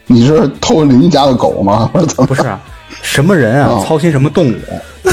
[0.08, 1.90] 你是偷邻居家的狗吗？
[2.28, 2.60] 不是啊，
[3.02, 4.58] 什么人啊哦操心什么动物？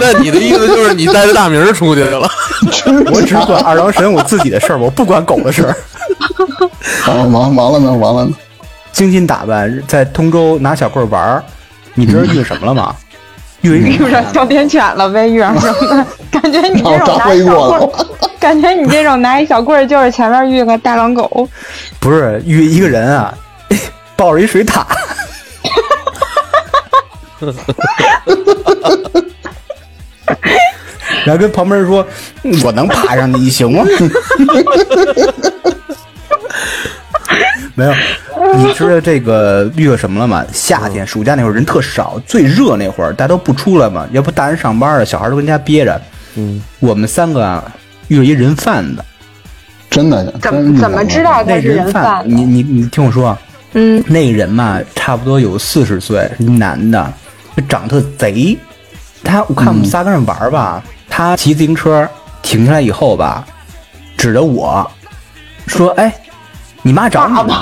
[0.00, 2.28] 那你的意思就是你带着大名出去了？
[3.12, 5.76] 我只管二郎神我自己的事儿，我不管狗的事儿。
[7.04, 8.30] 啊，完完了呢，完了呢！
[8.92, 11.42] 精心打扮，在通州拿小棍儿玩儿，
[11.94, 12.94] 你知道遇什么了吗？
[13.62, 16.06] 遇 遇上哮天犬了呗，遇上什么？
[16.30, 21.48] 感觉你这种拿一飞过了小棍儿，感觉你这种拿一小棍儿，就是前面遇个大狼狗。
[21.98, 23.34] 不是遇一个人啊，
[24.16, 24.82] 抱着一水獭，
[31.24, 32.06] 然后跟旁边人说
[32.64, 33.84] ：“我能爬上去，你行吗？”
[37.74, 37.94] 没有，
[38.56, 40.44] 你知道这个遇到什么了吗？
[40.52, 46.00] 夏天暑假那会儿人特少，最热那会儿大家都不出来嘛，要不大人上班了，小孩都跟家憋着。
[46.34, 47.62] 嗯，我们三个啊
[48.08, 49.04] 遇到一人贩子，
[49.90, 52.28] 真的，怎怎么知道他是那人人贩子？
[52.34, 53.38] 你你你听我说，啊，
[53.74, 57.12] 嗯，那个人嘛，差不多有四十岁，男的，
[57.58, 58.56] 就长得贼。
[59.24, 62.08] 他我看我们仨跟那玩儿吧，他骑自行车
[62.40, 63.44] 停下来以后吧，
[64.16, 64.88] 指着我
[65.66, 66.14] 说：“哎，
[66.82, 67.54] 你妈找你呢。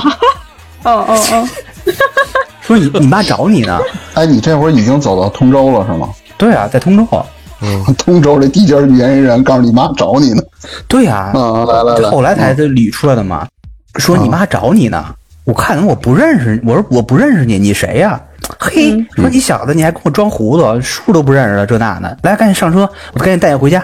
[0.83, 1.49] 哦哦 哦，
[2.61, 3.81] 说你你妈找你呢。
[4.13, 6.11] 哎，你这会儿已经走到通州了是吗？
[6.37, 7.27] 对啊，在通州。
[7.63, 10.43] 嗯通州这地界儿原人告诉你妈找你呢。
[10.87, 13.49] 对呀、啊，来来来，后来才这捋出来的嘛。
[13.97, 15.03] 说你妈找你呢，
[15.45, 18.21] 我看我不认识，我说我不认识你，你谁呀、
[18.59, 23.83] 嘿，说你小子你还跟我装糊涂，书都不认识了，这那的，来赶紧上车，我赶紧带你回家。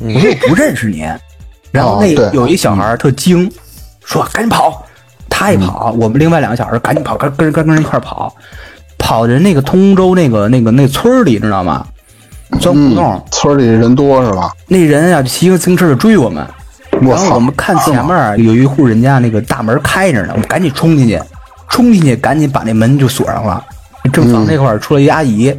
[0.00, 1.06] 我说我不认识你，
[1.72, 3.50] 然后那有一小孩儿特精，
[4.04, 4.84] 说赶紧跑，
[5.28, 8.34] 他一跑，我们另外两个小孩儿赶紧跑，跟跟跟跟人一块儿跑，
[8.98, 11.86] 跑人那个通州那个那个那村儿里，知道吗？
[12.60, 14.52] 钻胡同，嗯，村里人多是吧？
[14.66, 16.46] 那人啊，骑个自行车就追我们，
[17.02, 17.22] 我操。
[17.22, 21.20] 然后我们看前面有一户人家那个大门开着呢，我们赶紧冲进去，
[21.68, 23.64] 冲进去赶紧把那门就锁上了。
[24.10, 25.54] 正房那块儿出来一阿姨，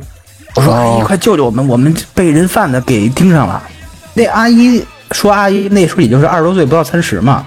[0.55, 3.62] 我说：“阿姨，哦快救救我们，我们被人贩子给盯上了。”
[4.13, 7.45] 那阿姨说：“阿姨那时候也就是二十多岁，不到三十嘛，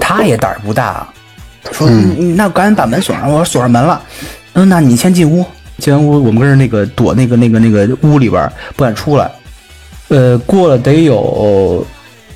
[0.00, 1.06] 她也胆儿不大，
[1.72, 4.00] 说：‘你那赶紧把门锁上。’我说：‘锁上门了。’
[4.54, 5.44] 嗯，那你先进屋。
[5.78, 9.30] 进完屋，我们跟着那个躲那个那个那个屋里边儿不敢出来。
[10.08, 11.86] 呃，过了得有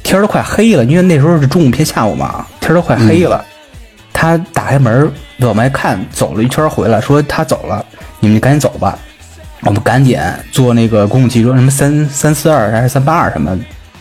[0.02, 3.42] 天儿都快黑了，因为那时候是中午偏下午嘛，天儿都快黑了。
[4.20, 7.82] 他打开门往外看，走了一圈回来，说他走了，
[8.18, 8.98] 你们赶紧走吧。
[9.62, 10.20] 我们赶紧
[10.52, 13.58] 坐那个公共汽车，什么三三四二还是三八二什么，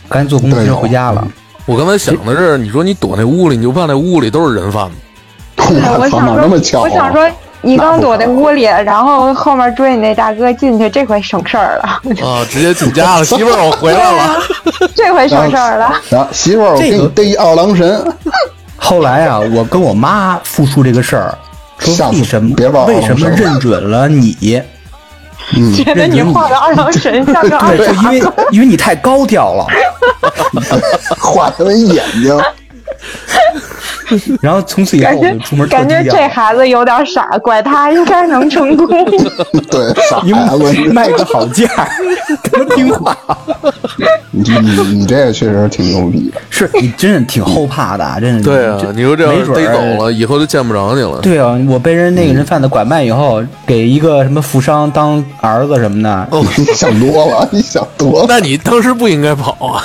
[0.10, 1.25] 赶紧坐公共汽车回家了。
[1.65, 5.73] 我刚才想的是，你说你躲那屋里，你就怕那屋里都是人贩子。
[5.82, 7.08] 操，我想哪那么巧说，啊？
[7.08, 11.84] 我想说，你刚躲在屋里，然后后面追你那大哥进去，这回省事儿了，
[12.27, 14.38] 啊，直接进家了，媳妇儿，我回来了。
[14.93, 15.93] 这回省事儿了。
[16.10, 18.05] 行媳妇儿，我给你逮一二郎神，
[18.80, 21.38] 后来啊， 我跟我妈复述这个事儿，
[21.80, 22.56] 说为什么
[22.88, 24.62] 为什么认准了你？
[25.76, 29.65] 觉得你画的二郎神像个二对，就因为因为你太高调了。
[31.18, 32.38] 画他们眼睛。
[34.41, 38.88] 然后从此以后我就出门感觉这孩子有点傻，拐他应该能成功。
[39.69, 41.67] 对，傻因孩子，卖个好价，
[42.43, 43.17] 他妈听话。
[44.32, 46.39] 你你你这个确实挺牛逼的。
[46.50, 48.43] 是你真是挺后怕的，真是。
[48.43, 51.19] 对啊，你说这要是没准儿逮走了，以后就见不着你了。
[51.22, 58.26] 对啊，我被人那个人贩子拐卖以后，给一个什么富商当儿子什么的，哦，你想多了， 你想多了。
[58.30, 59.84] 那你当时不应该跑啊！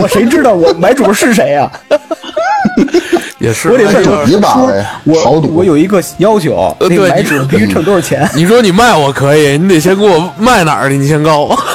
[0.00, 1.70] 我谁知道我买主是谁呀、
[3.38, 5.40] 也是，我得问哎呀一把呗，我。
[5.52, 8.28] 我有一个要求，那个买呃对你主必须挣多少钱？
[8.34, 10.96] 你说你卖我可以，你得先给我卖哪儿去？
[10.96, 11.58] 你先告我。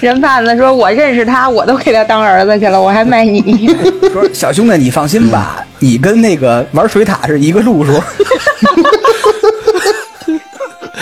[0.00, 3.66] 人贩子说：“我认识他，我都给他当儿子去了，我还卖你。
[4.12, 7.92] 说小兄弟，你放心吧，你跟那个玩水塔是一个路数，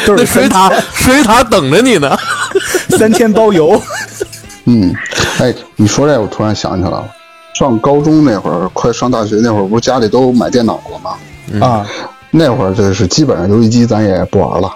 [0.07, 2.16] 都那是水塔，水塔等着你呢。
[2.90, 3.81] 三天包邮。
[4.64, 4.95] 嗯，
[5.40, 7.05] 哎，你说这，我突然想起来了，
[7.57, 11.66] 上高中那会儿，快上大学那会儿，不是家里都买电脑了吗？
[11.66, 11.87] 啊，
[12.31, 14.71] 那会儿就是基本上游戏机咱也不玩了，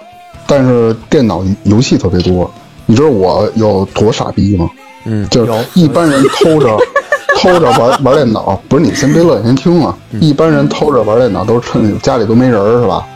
[0.47, 2.51] 但是电脑游戏特别多。
[2.87, 4.67] 你知道我有多傻逼吗？
[5.05, 6.75] 嗯，就是一般人偷着
[7.37, 9.95] 偷着玩玩电脑，不是你先别乐，你先听啊。
[10.19, 13.07] 一般人偷着玩电脑都是趁家里都没人儿是吧？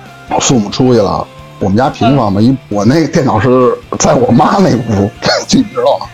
[0.40, 1.27] 父母出去了，
[1.59, 5.11] 我们家平房嘛，一我那个电脑是在我妈那屋，
[5.53, 6.07] 你知道吗？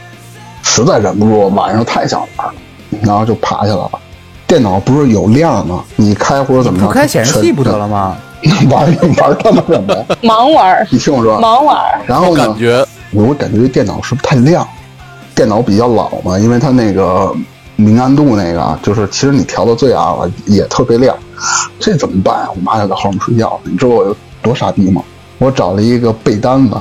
[0.63, 2.55] 实在忍不住，晚上太想玩了，
[3.03, 3.90] 然后就爬下来了。
[4.46, 5.85] 电脑不是有亮吗？
[5.96, 6.87] 你开或者怎么着？
[6.87, 8.16] 不开显示器不得了吗？
[8.70, 8.87] 玩
[9.18, 12.00] 玩他妈什么呀？”盲玩儿，你听我说，盲玩儿。
[12.07, 12.59] 然后呢感？
[12.59, 14.66] 觉我感觉这电脑是不是太亮？
[15.35, 17.33] 电脑比较老嘛，因为它那个
[17.76, 21.14] 明暗度那个，就是其实你调到最暗了也特别亮，
[21.79, 22.48] 这怎么办啊？
[22.55, 25.03] 我妈就在后面睡觉，你知道我有多傻逼吗？
[25.38, 26.76] 我找了一个被单子，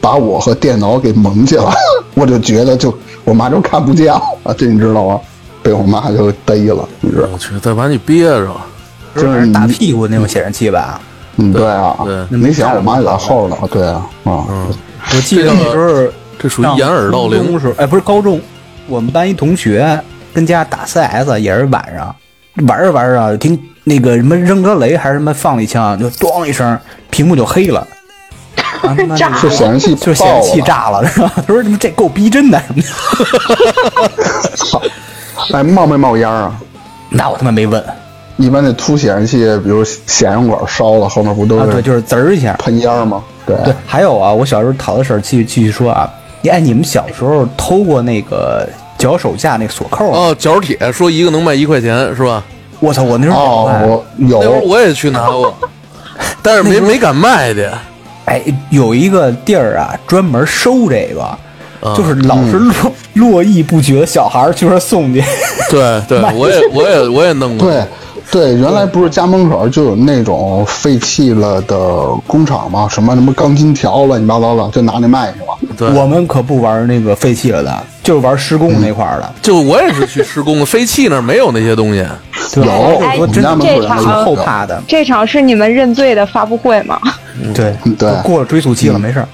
[0.00, 1.74] 把我和电脑给蒙起来，
[2.14, 2.92] 我就觉得就
[3.24, 5.20] 我妈就看不见了，这你知道吗？
[5.62, 7.28] 被我妈就逮了，你知道？
[7.32, 8.50] 我去，再把你憋着。
[9.16, 11.00] 就是打屁股那种显示器吧？
[11.36, 14.46] 嗯，对啊，对没想我妈就在后头呢，对啊，啊，
[15.14, 17.58] 我记得那时候这属于掩耳盗铃。
[17.58, 18.40] 时候，哎，不是高中，
[18.86, 20.00] 我们班一同学
[20.32, 22.14] 跟家打 CS，也是晚上
[22.68, 26.78] 玩着玩着，听那个什么扔个雷还是什么放了一枪，就咣一声，
[27.10, 27.80] 屏幕就黑了。
[28.82, 31.32] 啊他妈 炸那是显示器就显示器炸了，是吧？
[31.36, 32.88] 他说：“他妈这够逼真的什么的。
[35.50, 36.54] 操，哎，冒没冒烟啊？”
[37.10, 37.82] 那我他妈没问
[38.36, 42.54] 一般那凸显示器，比如显示管烧了，后面不都啊，对，是就是滋儿一下。
[42.54, 43.22] 喷烟吗？
[43.44, 46.08] 对，对，还有啊，我小时候淘的事儿，继续继续说啊。
[46.48, 50.18] 哎，你们小时候偷过那个脚手架那锁扣吗？
[50.18, 52.42] 哦，脚铁说一个能卖一块钱是吧？
[52.78, 55.54] 我操，我那时候哦，我有那会儿，我也去拿过，
[56.40, 57.68] 但是没没敢卖去。
[58.24, 62.72] 哎，有一个地儿啊，专门收这个，啊就是老是络
[63.14, 65.22] 络绎不绝的小孩儿去那送去。
[65.70, 67.68] 对对，我也我也我也弄过。
[67.68, 67.84] 对
[68.30, 71.76] 对，原来不是家门口就有那种废弃了的
[72.28, 72.86] 工厂吗？
[72.88, 75.74] 什么什么钢筋条乱七八糟的，就拿那卖去了。
[75.76, 79.32] 对我们可不玩那个废弃了的，就是玩施工那块儿的。
[79.42, 82.06] 就我也是去施工的，废弃那儿没有那些东西。
[82.52, 83.88] 对有我我们真家门口有
[84.24, 84.80] 后怕的。
[84.86, 87.00] 这场是你们认罪的发布会吗？
[87.54, 89.28] 对对过了追溯期了，没事儿。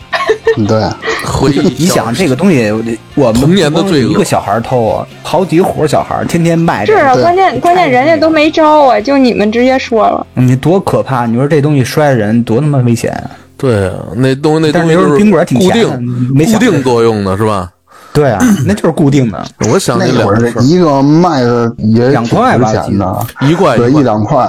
[0.67, 0.83] 对，
[1.25, 2.73] 回忆你想这个东西，
[3.15, 10.27] 我们童年的一个小孩偷啊，好几伙小孩天天卖是啊，这个，关键关键人家都没招啊，就你们直接说了。
[10.35, 11.27] 你多可怕！
[11.27, 13.31] 你说这东西摔人多他妈危险啊！
[13.59, 17.71] 对啊，那东西那但东西就是宾馆挺固定没想固定作用的是吧？
[18.13, 19.45] 对啊，那就是固定的。
[19.71, 24.49] 我想起那会儿一个卖的也两块吧钱的，一块对，一块一两块。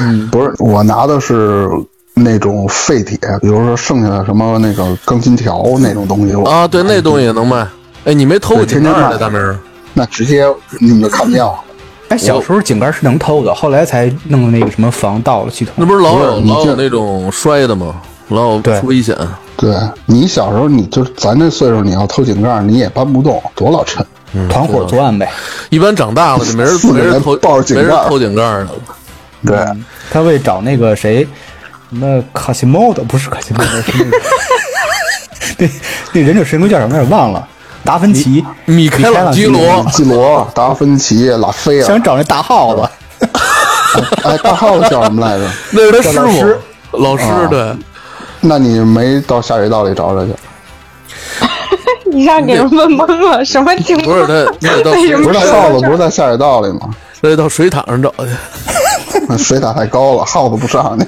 [0.00, 1.68] 嗯，不是，我拿的是
[2.22, 6.34] 那种废铁，比如说剩下的什么那个钢筋条那种东西。
[6.50, 7.66] 啊，对，那东西也能卖。
[8.04, 9.58] 哎，你没偷过井盖的大明儿？
[9.94, 10.46] 那直接
[10.80, 11.54] 你们就看不见了。
[12.08, 15.74] 哎，小时候井盖是能偷的，后来才弄那个什么防盗的系统。
[15.76, 17.94] 那不是老有老有那种摔的吗？
[18.28, 19.16] 老有出危险。
[19.56, 19.74] 对
[20.06, 24.04] 你小时候，你就咱这岁数，你要偷井盖，你也搬不动，多老沉。
[24.48, 25.30] 团伙作案呗。
[25.70, 28.70] 一般长大了就没人四个人没人偷抱着井盖没人偷井盖儿的。
[29.44, 31.26] 对，嗯他为找那个谁，
[31.90, 34.18] 什么卡西莫的，不是卡西莫的， 是那个
[35.58, 35.68] 那
[36.12, 37.10] 那忍者神龟叫什么来着？
[37.10, 37.46] 忘了。
[37.84, 42.88] 达芬奇，米开朗基罗基罗、达芬奇、拉斐尔想，找那大耗子。
[44.24, 45.48] 哎，大耗子叫什么来着？
[45.72, 46.46] 那是他师傅叫
[46.92, 47.74] 老师，老师对。
[48.40, 50.32] 那你没到下水道里找找去？
[52.12, 54.16] 一下给人问懵了，什么情况？
[54.16, 56.90] 不是他，那得到为什么不是那耗子不是在下水道里吗？
[57.22, 58.30] 那得到水塔上找去。
[59.28, 61.06] 那水打太高了，耗子不上去。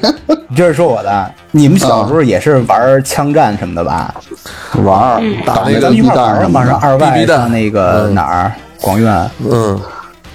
[0.48, 1.30] 你这是说我的？
[1.52, 4.14] 你们小时候也是玩枪战什么的吧？
[4.85, 9.80] 玩儿打那个那个一弹什么二外上那个哪儿广院嗯，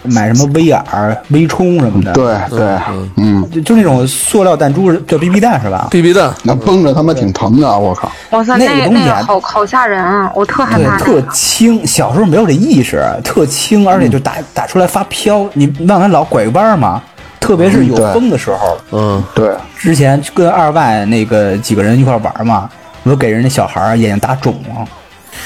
[0.03, 2.77] 买什么威尔、微冲什么的。，对对，
[3.17, 8.11] 嗯，就就那种塑料弹珠叫 BB 弹是吧？BB 弹，那崩着他妈挺疼的，我靠！
[8.31, 10.31] 哇塞，那个那那东西啊个好好吓人啊！
[10.35, 15.47] 我特害对怕，特轻，小时候没有这意识，特轻，而且就打打出来发飘。
[15.53, 17.01] 你往那老拐个弯儿嘛，
[17.45, 18.77] 特别是有风的时候。
[18.91, 22.69] 嗯，对，之前跟二外那个几个人一块玩嘛，
[23.03, 24.85] 我就给人家小孩眼睛打肿了，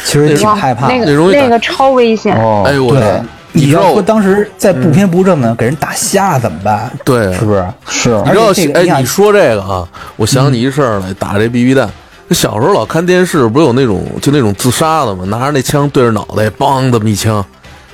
[0.05, 0.87] 其实挺害怕。
[0.87, 2.35] 那个那个超危险。
[2.35, 2.95] 哦，哎呦我
[3.51, 6.91] 你知道要说当时在不偏不正的给人打瞎了怎么办？
[7.03, 7.65] 对是不是？
[7.87, 11.89] 是你知道这个哎，你说这个啊，我想起一事儿来，打这 BB 弹。
[12.29, 15.25] 小时候老看电视，不是有那种就那种自杀的吗？
[15.25, 17.43] 拿着那枪对着脑袋，梆这么一枪，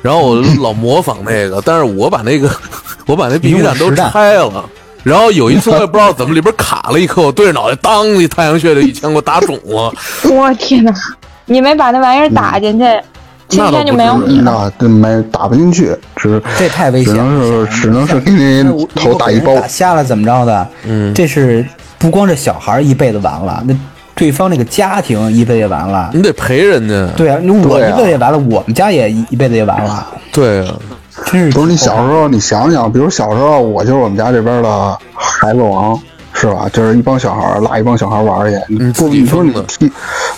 [0.06, 2.48] 然后我老模仿那个，但是我把那个
[3.08, 4.64] 我把那 BB 弹都拆了。
[5.02, 9.92] 然后有一次我也不知道怎么里边卡了一颗，我对着脑袋当一太阳穴就一枪给我打肿了。
[10.32, 10.94] 我天哪！
[11.48, 12.86] 你没把那玩意儿打进去，
[13.48, 14.72] 今天就没有你了。
[14.80, 17.24] 那这没打不进去，只 这太危险了。
[17.24, 19.68] 能是只能是给你头打一包打。
[19.68, 20.68] 瞎了怎么着的？
[20.86, 21.66] 嗯，这是
[21.98, 23.76] 不光是小孩儿一辈子完了，那
[24.16, 26.10] 对方那个家庭一辈子也完了。
[26.14, 27.08] 你得陪人家。
[27.16, 30.74] 对啊，我一辈子也完了，我们家也一一辈子也完了，对啊，
[31.26, 36.00] 真是不是你小时候，你想想，比如小时候，我就是我们家这边的孩子王，
[36.34, 36.68] 是吧？
[36.72, 38.58] 就是一帮小孩拉一帮小孩玩去。
[38.70, 39.92] 你嗯自己不你说你踢，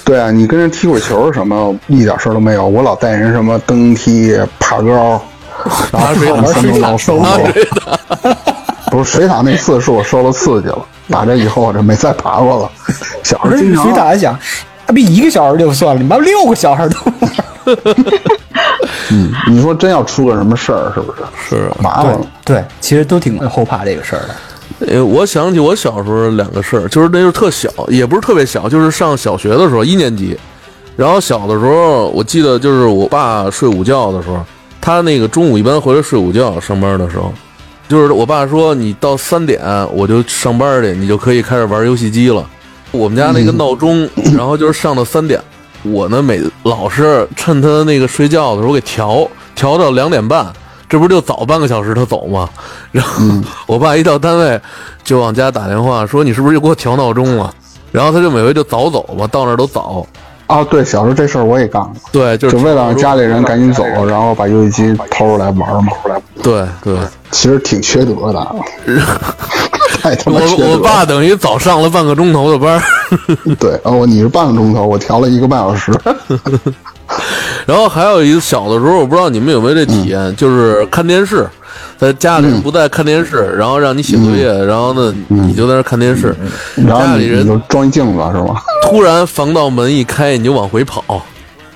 [0.03, 2.65] 对啊，你跟人踢会球什么，一点事儿都没有。
[2.67, 5.21] 我老带人什么蹬梯、爬高，
[5.91, 7.19] 然后水塔跑三头老鼠。
[7.19, 8.37] 啊，对的，
[8.91, 12.71] 不是水塔那次是我受了刺激了，打这以后我就没再爬过了。
[13.23, 14.38] 小时候水候经常塔还想，
[14.86, 17.78] 他比一个小时就算了，你妈六个小时都玩。
[19.12, 21.19] 嗯，你说真要出个什么事儿，是不是？
[21.50, 22.26] 是麻烦了。
[22.45, 24.36] 对，其实都挺后怕这个事儿的。
[24.88, 30.38] 呃，我想起我小时候两个事儿，就是那时候特小，也不是特别小，就是上小学的时候，一年级。
[30.95, 34.39] 然后小的时候，我记得就是我爸睡午觉的时候，
[34.80, 37.33] 他那个中午一般回来睡午觉，上班的时候，
[37.88, 39.62] 就是我爸说你到三点
[39.94, 42.46] 我就上班去，你就可以开始玩游戏机了。
[42.92, 45.40] 我们家那个闹钟，然后就是上到三点，
[45.83, 50.46] 我呢每老是趁他那个睡觉的时候给调调到两点半，
[50.90, 52.50] 这不就早半个小时他走吗？
[52.92, 53.23] 然后
[53.65, 54.60] 我爸一到单位
[55.04, 57.54] 就往家打电话说你是不是又给我调闹钟了？
[57.92, 60.06] 然后他就每回就早走嘛，到那儿都早。
[60.48, 65.92] 啊，对，小时候这事儿我也干过，对，就是就为了让家里人赶紧走，然后把游戏机偷出来玩儿嘛。
[66.42, 66.98] 对对，
[67.32, 68.56] 其实挺缺德的，
[70.02, 70.71] 太他妈我缺德了。
[70.71, 72.82] 我爸等于早上了半个钟头的班儿。
[73.60, 75.92] 对，哦，你是半个钟头，我调了一个半小时。
[77.65, 81.48] 然后还有一个小的时候，我不知道你们有没有这体验，就是看电视，
[81.98, 86.36] 在家里不在看电视，然后让你写作业，然后呢你就在那看电视，
[86.75, 88.56] 然后家里人你就装一镜子是吗？
[88.84, 91.04] 突然防盗门一开，你就往回跑。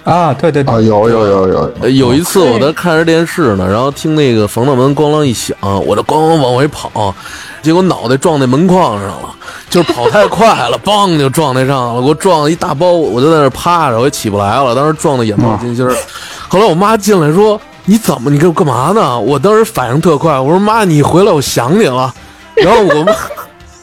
[0.04, 7.14] 啊，对对对，啊，有有有有呃有一次我在看着电视呢，然后听那个防盗门咣啷一响，我就咣咣往回跑，
[7.62, 9.30] 结果脑袋撞那门框上了，
[9.70, 15.95] 就是跑太快了，梆就撞那上了，给我撞了一大包，我就在那趴着，我也起不来了，当时撞的眼冒金星儿。
[16.47, 18.32] 后来我妈进来说：“你怎么？
[18.32, 22.12] 你给我干嘛呢？”我当时反应特快，我说：“妈，你回来，我想你了。”
[22.58, 23.14] 然后我妈。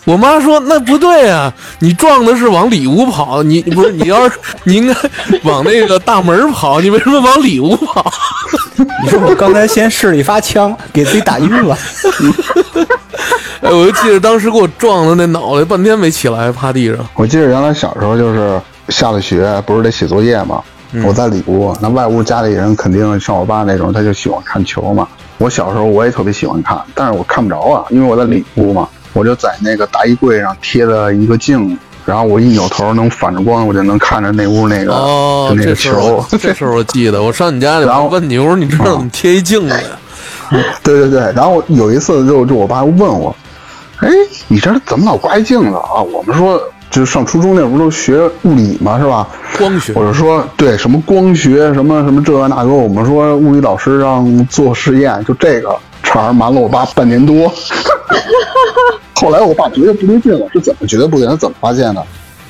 [0.08, 4.94] 我妈说：“那不对啊，你撞的是往里屋跑，你不是你要是你应该
[5.42, 8.10] 往那个大门跑，你为什么往里屋跑？”
[9.04, 11.76] 你说我刚才先试了一发枪，给自己打晕了。
[13.60, 16.96] 哎，我就记得当时给我撞的那脑袋，半天没起来，趴地上。
[17.12, 20.62] 我记得原来小时候就是下了学，不是得写作业嘛。
[21.04, 25.06] 我在里屋，那外屋家里人肯定像我爸那种，他就喜欢看球嘛。
[25.36, 28.88] 我小时候我也特别喜欢看，但是我看不着啊，因为我在里屋嘛。
[29.12, 36.24] 我就在那个大衣柜上贴了一个镜子，然后我一扭头能反着光，我就能看着那屋那个、哦就，那个球。
[36.40, 39.82] 这事儿我记得，我上你家里，然后我问你，我说你这儿怎么贴一镜子呀？
[40.82, 43.34] 对对对，然后有一次就就我爸问我，
[44.00, 44.08] 哎，
[44.46, 46.00] 你这怎么老挂一镜子啊？
[46.00, 46.58] 我们说
[46.90, 49.28] 就是上初中那会儿都学物理嘛，是吧？
[49.58, 55.76] 光学我就说对什么光学什么什么这个那个，我们说物理老师让做实验，就这个
[56.08, 57.52] 茬儿瞒了我爸半年多。
[59.14, 61.26] 后来我爸觉得不对劲了，是怎么觉得不对？
[61.26, 62.02] 他怎么发现的？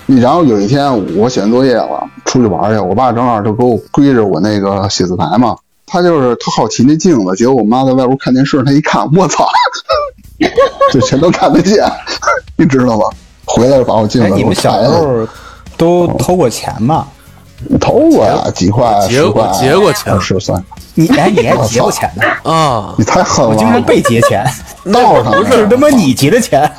[0.07, 5.57] 你然后有一天我写完作业了，出去玩去，我爸正好就给我归着我那个写字台嘛，
[5.87, 9.49] 他就是他好奇那镜子，结果我妈在外屋看电视，他一看，我操，
[10.93, 11.85] 就全都看得见，
[12.57, 13.05] 你知道吗？
[13.45, 15.27] 回来把我镜哎，子给我你们小时候
[15.77, 17.09] 都偷过钱吗？
[17.81, 20.63] 偷过呀，几块、结十块、结过钱二十三，
[20.95, 22.23] 你哎，你还结过钱呢？
[22.51, 23.51] 啊，你太狠了！
[23.51, 24.45] 我经常被结钱，
[24.85, 26.71] 闹上不，是他妈你结的钱。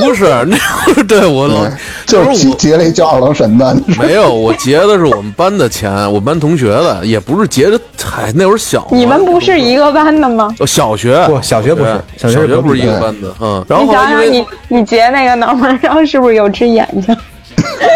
[0.00, 1.64] 不是那会儿，对我老，
[2.06, 7.78] 就是是我结结了一叫二郎神的，没有，我结的是我们班的钱，我们班同学的，也不是结的。
[8.00, 10.54] 嗨，那会儿小，你们不是一个班的吗？
[10.60, 13.64] 哦小学不小学不是小小学不是一个班的，嗯。
[13.68, 17.14] 然后你想想你，你结那个脑门上是不是有只眼睛？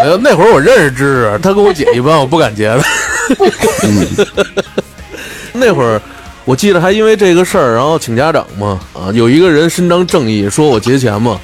[0.03, 0.97] 没有那会儿我认识芝
[1.31, 2.83] 芝，他跟我姐一般，我不敢劫的。
[5.53, 6.01] 那会儿
[6.45, 11.39] 我记得还因为这个事儿，然后请家长嘛，啊，有一个人伸张正义，说我劫钱嘛，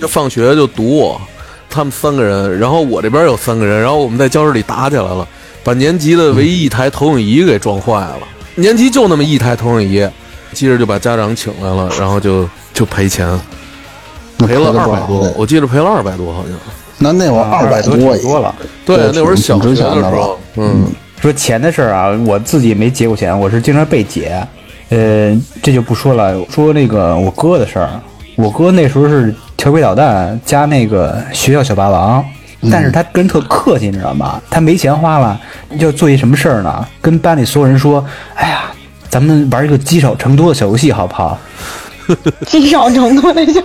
[0.00, 1.20] 就放学就堵我，
[1.68, 5.26] 他们三个人，然后我这边有三个人，然后我们在教室里打起来了，
[5.64, 8.20] 把年级的唯一一台投影仪给撞坏了，
[8.54, 10.08] 年级就那么一台投影仪，
[10.52, 13.26] 接着就把家长请来了，然后就就赔钱，
[14.38, 16.52] 赔了二百多，我记得赔了二百多好像。
[16.98, 18.54] 那那会儿二百多多了。
[18.84, 20.86] 对，那会儿小学的的时候，嗯，
[21.20, 24.40] 说钱的事儿啊，我自己没结过钱，我是经常被劫。
[24.90, 26.38] 呃，这就不说了。
[26.50, 27.88] 说那个我哥的事儿，
[28.36, 32.24] 我哥那时候是调皮捣蛋加那个学校小霸王，
[32.70, 34.40] 但是他跟人特客气，你知道吗？
[34.48, 35.40] 他没钱花了，
[35.78, 36.86] 要做一什么事儿呢？
[37.00, 38.04] 跟班里所有人说
[38.36, 38.70] ：“哎呀，
[39.08, 41.38] 咱们玩一个积少成多的小游戏，好不好
[42.46, 43.62] 积少成多的就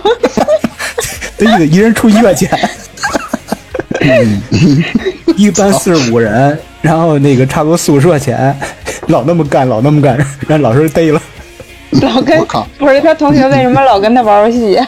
[1.36, 2.50] 这意思一人出一块钱，
[5.36, 8.56] 一班四十五个人，然后那个差不多四五十块钱，
[9.08, 11.20] 老那么干，老那么干，让老师逮了。
[12.00, 12.38] 老跟
[12.78, 14.78] 不是他同学为什么老跟他玩游戏？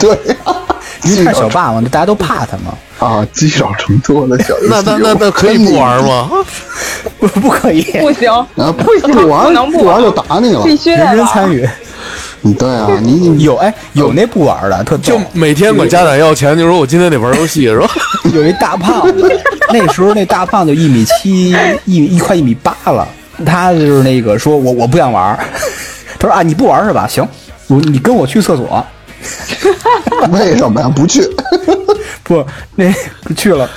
[0.00, 0.18] 对
[1.04, 2.74] 因为他是小霸王，大家都怕他嘛。
[2.98, 6.28] 啊，积少成多的小游戏，那那那那可以不玩吗？
[7.18, 10.62] 不不可以，不行，啊，不行，不玩不能不不玩就打你了。
[10.62, 11.66] 必须得人人参与。
[12.42, 17.88] 嗯对啊，你你有哎，有那不玩的，特就每天管家长要钱，就说我今天得玩游戏，是吧？
[18.32, 19.40] 有一大胖子，
[19.72, 23.06] 那时候那大胖子一米七，一一快一米八了。
[23.44, 25.38] 他就是那个说我我不想玩，
[26.18, 27.06] 他说啊你不玩是吧？
[27.08, 27.26] 行，
[27.68, 28.84] 我你跟我去厕所。
[30.32, 30.88] 为什么呀？
[30.88, 31.22] 不去？
[32.22, 32.90] 不，那
[33.36, 33.68] 去了，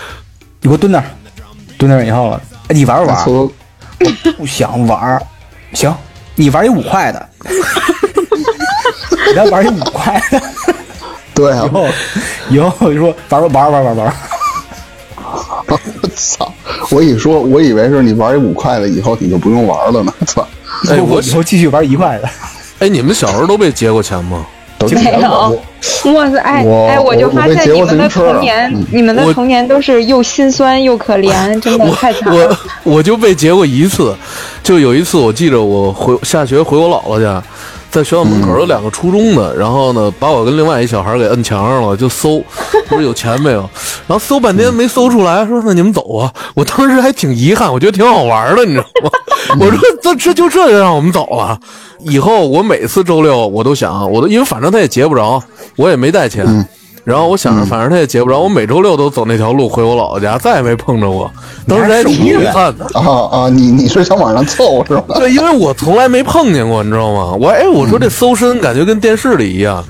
[0.61, 1.05] 你给我蹲那儿，
[1.77, 3.29] 蹲那儿以后了，哎你玩不玩？
[3.29, 3.51] 我
[4.37, 5.21] 不想玩，
[5.73, 5.93] 行，
[6.35, 7.29] 你玩一五块的，
[9.27, 10.41] 你再玩一五块的，
[11.33, 11.87] 对啊以，后
[12.49, 14.13] 以后就说玩玩玩玩玩，
[15.67, 15.79] 我
[16.15, 16.51] 操！
[16.89, 20.13] 我一说，我以为是你玩一五块的，以后你就不用玩了呢。
[20.25, 20.47] 操！
[20.89, 22.29] 哎，我我以后继续玩一块的。
[22.79, 24.45] 哎，你们小时候都被劫过钱吗？
[24.77, 25.61] 都没有。
[26.13, 32.95] 哇塞，哎我哎，我就发现你们的童年嗯，你们的童年都是又心酸又可怜，真的太惨了我。
[32.95, 34.13] 我就被劫过一次，
[34.61, 37.41] 就有一次我记着我回下学回我姥姥家，
[37.93, 42.41] 在学校门口有两个初中的，然后呢，把我跟另外一小孩给摁墙上了，就搜，
[42.89, 43.59] 不是有钱没有？
[44.07, 46.33] 然后搜半天没搜出来，说那你们走啊！
[46.55, 49.11] 我当时还挺遗憾，我觉得挺好玩的，你知道吗？
[49.61, 51.55] 我说这这就这就让我们走了。
[51.99, 55.39] 以后我每次周六我都想，我都因为反正他也结不着，
[55.75, 56.43] 我也没带钱。
[57.03, 61.29] 然后我想着，反正他也截不着，我每周六都走那条路回我姥姥家，再也没碰着过。
[61.67, 62.85] 当时还挺遗憾的。
[62.97, 65.15] 啊啊，你你是想往上凑是吧？
[65.15, 67.33] 对，因为我从来没碰见过，你知道吗？
[67.39, 69.83] 我哎，我说这搜身感觉跟电视里一样，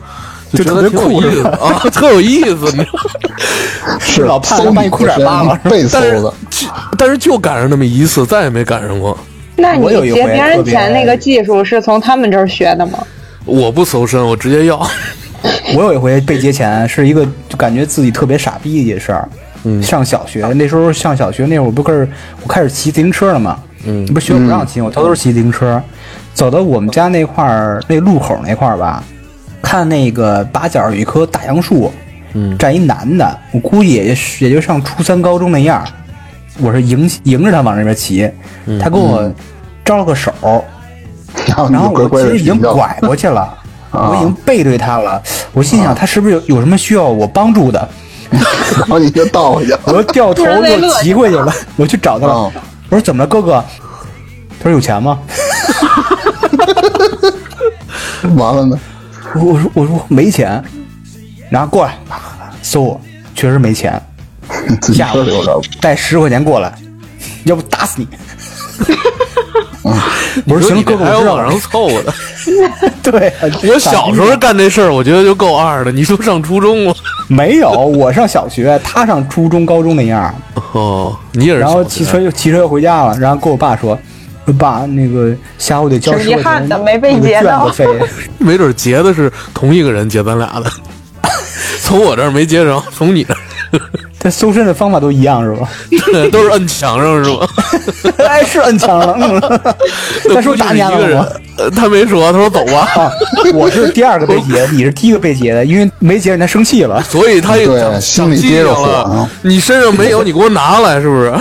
[0.53, 3.99] 就觉得挺有意思啊， 特有意思，你知道吗？
[3.99, 6.33] 是老怕搜他把你裤衩扒了被搜但是的。
[6.49, 9.15] 就但是就赶上那么一次，再也没赶上过。
[9.55, 12.97] 那你我有一回劫别人钱那个技术是从他们这儿学的吗？
[13.45, 14.81] 我不搜身，我直接要。
[15.75, 19.27] 我有一回被劫钱，是一个就感觉自己特别傻逼的一件事儿。
[19.65, 22.07] 嗯，上小学那时候上小学那会儿，我不是
[22.41, 23.59] 我开始骑自行车了吗？
[23.85, 25.81] 嗯，不是学校不让骑，我偷偷骑自行车，
[26.33, 29.03] 走到我们家那块儿那路口那块儿吧，
[29.61, 31.91] 看那个把角有一棵大杨树，
[32.33, 35.83] 嗯，站一男的，我估计也是也就上初三高中那样。
[36.59, 38.29] 我是迎迎着他往那边骑，
[38.79, 39.31] 他跟我
[39.83, 40.31] 招了个手，
[41.47, 43.57] 然后你然后我其实已经拐过去了，
[43.93, 45.21] 我已经背对他了。
[45.53, 47.87] 我心想他是不是有有什么需要我帮助的？
[48.31, 49.79] 然后你就倒回去了。
[49.85, 52.51] 我就掉头就骑回去了，我去找他了哦。
[52.89, 53.63] 我说怎么了，哥哥？
[54.59, 55.19] 他说有钱吗？
[58.35, 58.79] 完了呢？
[59.35, 60.63] 我我说我说没钱，
[61.49, 61.97] 然后过来
[62.61, 63.01] 搜我，
[63.35, 64.01] 确实没钱，
[64.81, 66.73] 自己吓我车里有点带十块钱过来，
[67.43, 68.07] 要不打死你。
[70.45, 71.59] 我说行，哥哥，我知道了往上。
[71.59, 72.13] 凑的。
[73.03, 73.33] 对，
[73.69, 75.91] 我小时候干这事儿，我觉得就够二的。
[75.91, 76.95] 你说上初中了。
[77.29, 80.33] 没有，我上小学，他上初中、高中那样。
[80.73, 81.59] 哦，你也是。
[81.59, 82.19] 然后骑车。
[82.19, 83.97] 又骑车又回家了，然后跟我爸说
[84.59, 88.09] ：“爸，那个下午得交挺十块钱遗憾的没被那个劫到卷子费。
[88.37, 90.69] 没准劫的是同一个人劫咱俩的，
[91.81, 93.39] 从我这儿没劫着，从你这儿
[94.23, 95.67] 他搜身的方法都一样是吧？
[96.31, 97.47] 都是摁墙上是吧？
[98.25, 99.13] 哎，是摁墙上。
[99.19, 99.41] 嗯，
[100.33, 102.87] 他说打你一个人你了吗？，呃他没说，他说走吧。
[102.95, 103.11] 啊，
[103.53, 107.01] 我是第二个被劫，你是第一个被劫的，因为没劫人他生气了。
[107.03, 109.29] 所以他也对长心里长接着火了啊。
[109.41, 111.33] 你身上没有，你给我拿来，是不是？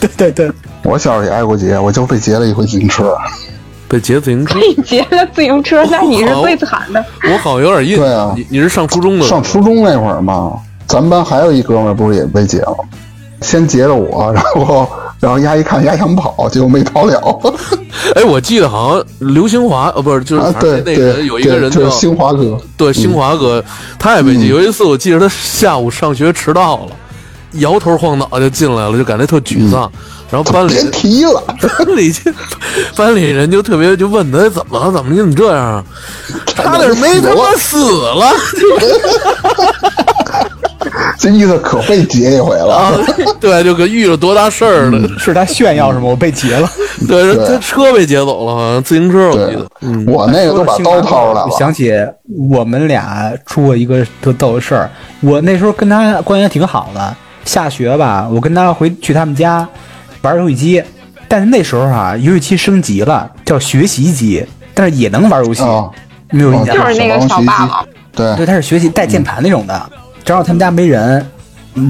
[0.00, 0.50] 对对对，
[0.82, 3.16] 我小时候也挨过劫，我就被劫了一回自行车。
[3.88, 7.04] 被劫自行车，被劫了自行车，那你是最惨的。
[7.30, 8.34] 我好像有点印对啊象。
[8.36, 9.24] 你你是上初中的？
[9.24, 10.54] 上初中那会儿嘛，
[10.86, 12.76] 咱们班还有一哥们儿不是也被劫了，
[13.42, 14.88] 先劫了我，然后
[15.20, 17.54] 然后丫一看丫想跑，结果没逃了。
[18.14, 23.62] 哎，我记得好像刘兴华，呃，不是，就是那个对，有一个人叫对就是兴华哥，对兴华哥，
[23.98, 24.46] 他也被劫。
[24.46, 26.92] 有一次我记得他下午上学迟到了，
[27.54, 29.90] 摇头晃脑就进来了，就感觉特沮丧。
[30.28, 32.32] 然后班里别提了，班里就
[32.96, 34.90] 班里人就特别就问他哎怎么了？
[34.92, 35.84] 怎么你怎么这样啊？
[36.46, 38.26] 差点没他妈死了。
[41.18, 42.74] 这意思可被劫一回了。
[42.74, 42.92] 啊，
[43.40, 45.08] 对，就跟遇着多大事儿了。
[45.18, 46.10] 是他炫耀什么？
[46.10, 46.68] 我被劫了。
[47.06, 49.66] 对，对他车被劫走了，好像自行车我记得。
[49.82, 51.50] 嗯，，我那个都把刀掏出来了。
[51.58, 51.92] 想起
[52.50, 54.90] 我们俩出过一个特逗的事儿。
[55.20, 59.66] 我那时候跟他关系还挺好的，下学吧，我跟他回去他们家
[60.22, 60.82] 玩游戏机，
[61.28, 64.44] 但是那时候啊，游戏机升级了，叫学习机，
[64.74, 65.90] 但是也能玩游戏，啊，
[66.30, 66.84] 没有印象吗。
[66.84, 69.90] 就是那个小霸王，对对，他是学习带键盘那种的。
[70.26, 71.24] 正好他们家没人，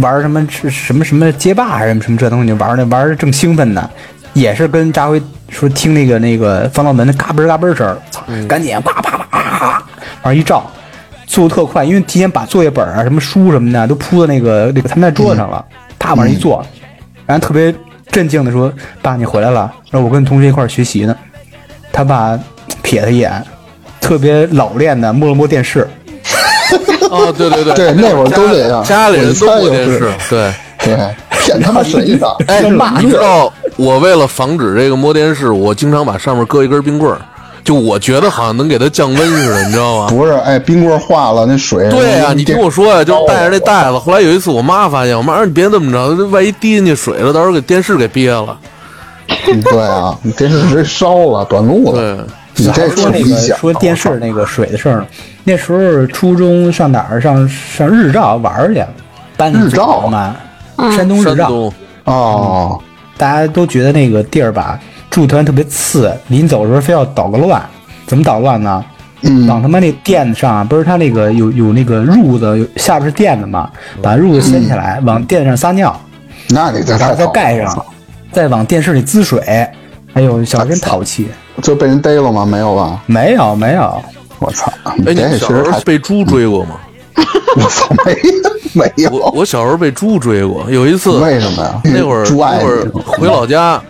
[0.02, 3.88] 玩什么是什么什么街霸还是什么这东西，玩那玩的正兴奋呢，
[4.34, 9.82] 也是跟扎辉说听那个那个防盗门的嘎嘣嘎嘣声，操，赶紧啪啪啪啪啪，
[10.22, 10.70] 往上一照，
[11.26, 15.64] 速度特快，因为提前把作业本啊、什么书什么的都铺在那个那个他们家桌子上了，
[15.98, 16.62] 啪往上一坐，
[17.24, 17.74] 然后特别
[18.10, 18.70] 镇静的说
[19.00, 21.16] ：“爸，你回来了，然后我跟同学一块学习呢。”
[21.90, 22.38] 他爸
[22.82, 23.42] 瞥他一眼，
[23.98, 25.88] 特别老练的摸了摸电视。
[27.10, 30.52] 哦，对对对，对那会儿都这样家里人都我一猜就是播电视，对。
[30.84, 30.94] 对，
[31.40, 32.28] 骗他妈谁呢？
[32.46, 32.60] 哎，
[33.00, 37.18] 你知道我为了防止这个摸电视，我经常把上面搁一根冰棍儿，
[37.64, 40.06] 就我觉得好像能给它降温似的，你知道吗？
[40.14, 41.88] 不是，哎，冰棍化了，那水。
[41.88, 43.98] 对呀、那你听我说呀、就带着那袋子。
[43.98, 48.56] 后来有一次，我妈发现，我妈说你别这么着，万一滴进去水了，到时候给电视给憋了。
[49.48, 51.98] 嗯对啊，你电视直接烧了，短路了。
[52.00, 52.24] 对，
[52.56, 53.36] 你这说那个。
[53.56, 55.06] 说电视那个水的事儿，
[55.44, 58.84] 那时候初中上哪儿上上日照玩儿去，
[59.36, 60.36] 班里日照组嘛，
[60.96, 61.72] 山东日照，山东
[62.04, 62.80] 哦，
[63.16, 64.78] 大家都觉得那个地儿吧
[65.10, 67.62] 住团特别次，临走的时候非要捣个乱，
[68.06, 68.84] 怎么捣乱呢？
[69.22, 73.70] 嗯往他妈那垫子上啊，不是他那个有有那个褥子，有下边是垫子嘛，
[74.02, 75.98] 把褥子掀起来，往垫子上撒尿，
[76.50, 77.86] 那你这然后再太好了盖上，
[78.30, 79.40] 再往电视里滋水，
[80.12, 81.28] 哎呦，小孩真淘气。
[81.62, 82.44] 就被人逮了吗？
[82.44, 83.02] 没有吧？
[83.06, 84.02] 没有没有，
[84.38, 84.70] 我操！
[84.84, 86.76] 哎，你小时候被猪追过吗？
[87.56, 88.14] 我操，没
[88.74, 89.10] 没有。
[89.10, 91.80] 我我小时候被猪追过，有一次为什么呀？
[91.84, 93.80] 那会儿猪爱那会儿回老家，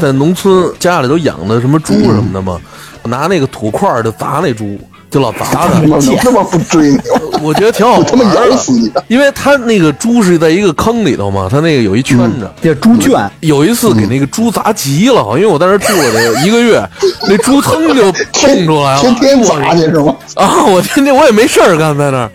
[0.00, 2.58] 在农村家里都养的什么猪什么的嘛，
[3.04, 4.78] 拿那个土块儿就砸那猪，
[5.12, 5.68] 就老砸它。
[5.86, 6.98] 我能他妈不追你？
[7.42, 8.90] 我觉得挺好玩 他妈咬的死你！
[9.08, 12.52] 因为它那个猪是在一个坑里头嘛，它那个有一圈着。
[12.62, 16.82] 这猪圈有一次给那个猪砸急了，因为我在那儿住了得一个月，
[17.28, 18.10] 那猪噌就
[18.40, 20.16] 蹦出来了，天天砸去是吗？
[20.36, 20.64] 啊！
[20.64, 22.30] 我天天我也没事儿干在那儿，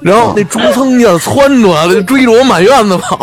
[0.00, 3.18] 然后那猪噌一下窜出来了，就追着我满院子跑，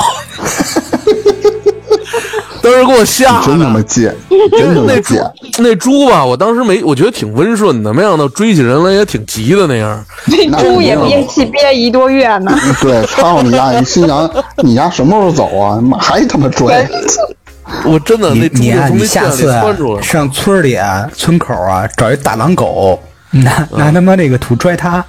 [2.68, 3.82] 当时给我吓真他妈。
[3.84, 4.14] 贱，
[4.52, 5.24] 真他妈那猪贱！
[5.60, 10.04] 那猪吧，我当时没，我觉得挺温顺的，没想到追起人来也挺急的那样。
[10.26, 12.52] 那猪也憋气憋一多月呢。
[12.82, 13.72] 对，操你丫！
[13.72, 15.80] 你心想你丫什么时候走啊？
[15.82, 16.86] 妈还他妈追！
[17.86, 19.54] 我真的那你你啊，猪你下次。
[20.02, 23.02] 上村里啊，村口啊，找一大狼狗，
[23.32, 25.04] 拿拿他妈那个土拽它，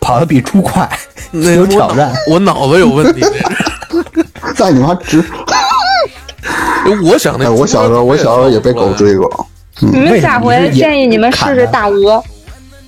[0.00, 0.86] 跑的比猪快，
[1.30, 2.12] 那有挑战。
[2.28, 3.24] 我脑子有问题。
[4.56, 5.24] 在你妈直！
[7.10, 9.46] 我想那哎，我小时候我小时候也被狗追过。
[9.80, 12.22] 你们下回建议你们试试大鹅，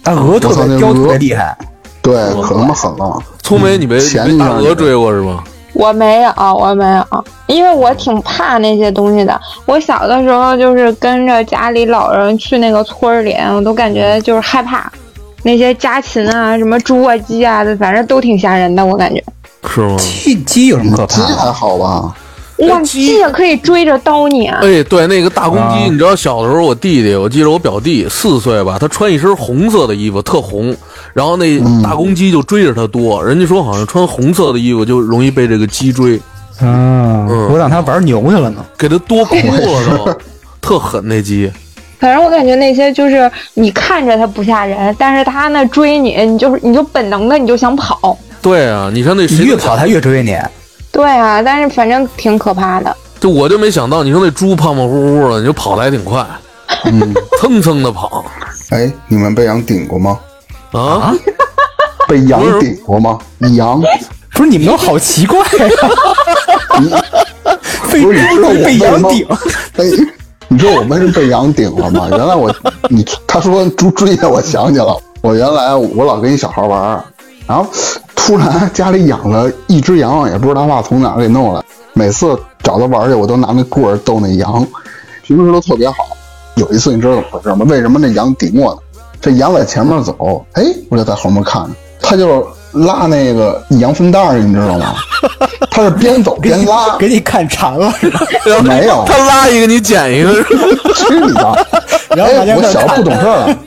[0.02, 1.56] 大鹅特别叼特别厉害，
[2.02, 3.18] 对，可他妈狠了。
[3.42, 5.42] 聪梅，你被前被大鹅追过是吗？
[5.72, 9.40] 我没有，我没有，因为我挺怕那些东西的。
[9.66, 14.90] 我小的时候就是跟着家里老人去那个村里，我都感觉就是害怕。
[15.42, 19.22] 那些家禽啊，什么猪啊、鸡啊的，反正都挺吓人的，我感觉。
[19.68, 19.96] 是吗？
[19.98, 21.36] 鸡鸡有什么可怕的？
[21.36, 22.14] 还好吧？
[22.58, 24.60] 哇，鸡鸡也可以追着叨你啊！
[24.62, 30.74] 哎，对，那个大公鸡，啊你知道小的时候我弟弟，我记得我表弟四岁吧，他穿一身红色的衣服，特红，
[31.12, 36.20] 然后那大公鸡就追着他多，人家说好像穿红色的衣服就容易被这个鸡追，
[36.60, 38.64] 嗯，嗯我让他玩牛去了呢。
[38.78, 40.18] 给他多哭了都，
[40.62, 41.50] 特狠那鸡。
[41.98, 48.16] 反正我感觉那些就是你看着它不吓人，但是它那追你，你就是你就本能的你就想跑。
[48.42, 50.36] 对啊，你看那谁越跑它越追你，
[50.94, 52.96] 对啊，但是反正挺可怕的。
[53.20, 56.24] 就我就没想到，你说那猪胖胖乎乎的，你就跑得还挺快，
[56.84, 58.24] 嗯，蹭蹭的跑
[58.70, 60.18] 哎，你们被羊顶过吗？
[60.72, 61.12] 啊！
[62.06, 63.18] 被羊顶过吗？
[63.54, 63.82] 羊
[64.32, 65.46] 不是你们都好奇怪呀、
[67.90, 69.26] 被不是你知道我被为什么羊顶，
[69.76, 69.84] 哎，
[70.48, 72.08] 你知道我为什么被羊顶了吗？
[72.10, 72.54] 原来我
[72.90, 77.04] 你他说猪追的，我想起了，我原来我老跟一小孩玩儿，
[77.46, 77.66] 然后
[78.14, 84.66] 突然家里养了一只羊，也不知道他爸从哪儿给弄来，每次找他玩儿去，我都拿那棍儿逗那羊，
[85.22, 85.96] 平时都特别好。
[86.56, 87.66] 有一次你知道怎么回事吗？
[87.68, 88.80] 为什么那羊顶我呢？
[89.20, 91.70] 这羊在前面走，哎，我就在后面看着，
[92.00, 94.94] 他就是拉那个羊粪蛋儿，你知道吗？
[95.70, 98.20] 他是边走边拉，给你看馋了是吧？
[98.62, 101.66] 没有他拉一个你捡一个，是吧去你的！
[102.16, 103.58] 然后大哎，我小时候不懂事儿啊，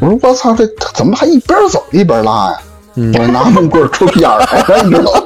[0.00, 2.58] 我说我操，这怎么还一边走一边拉呀？
[2.96, 5.22] 我拿木棍儿抽屁眼儿来了，你知道吗？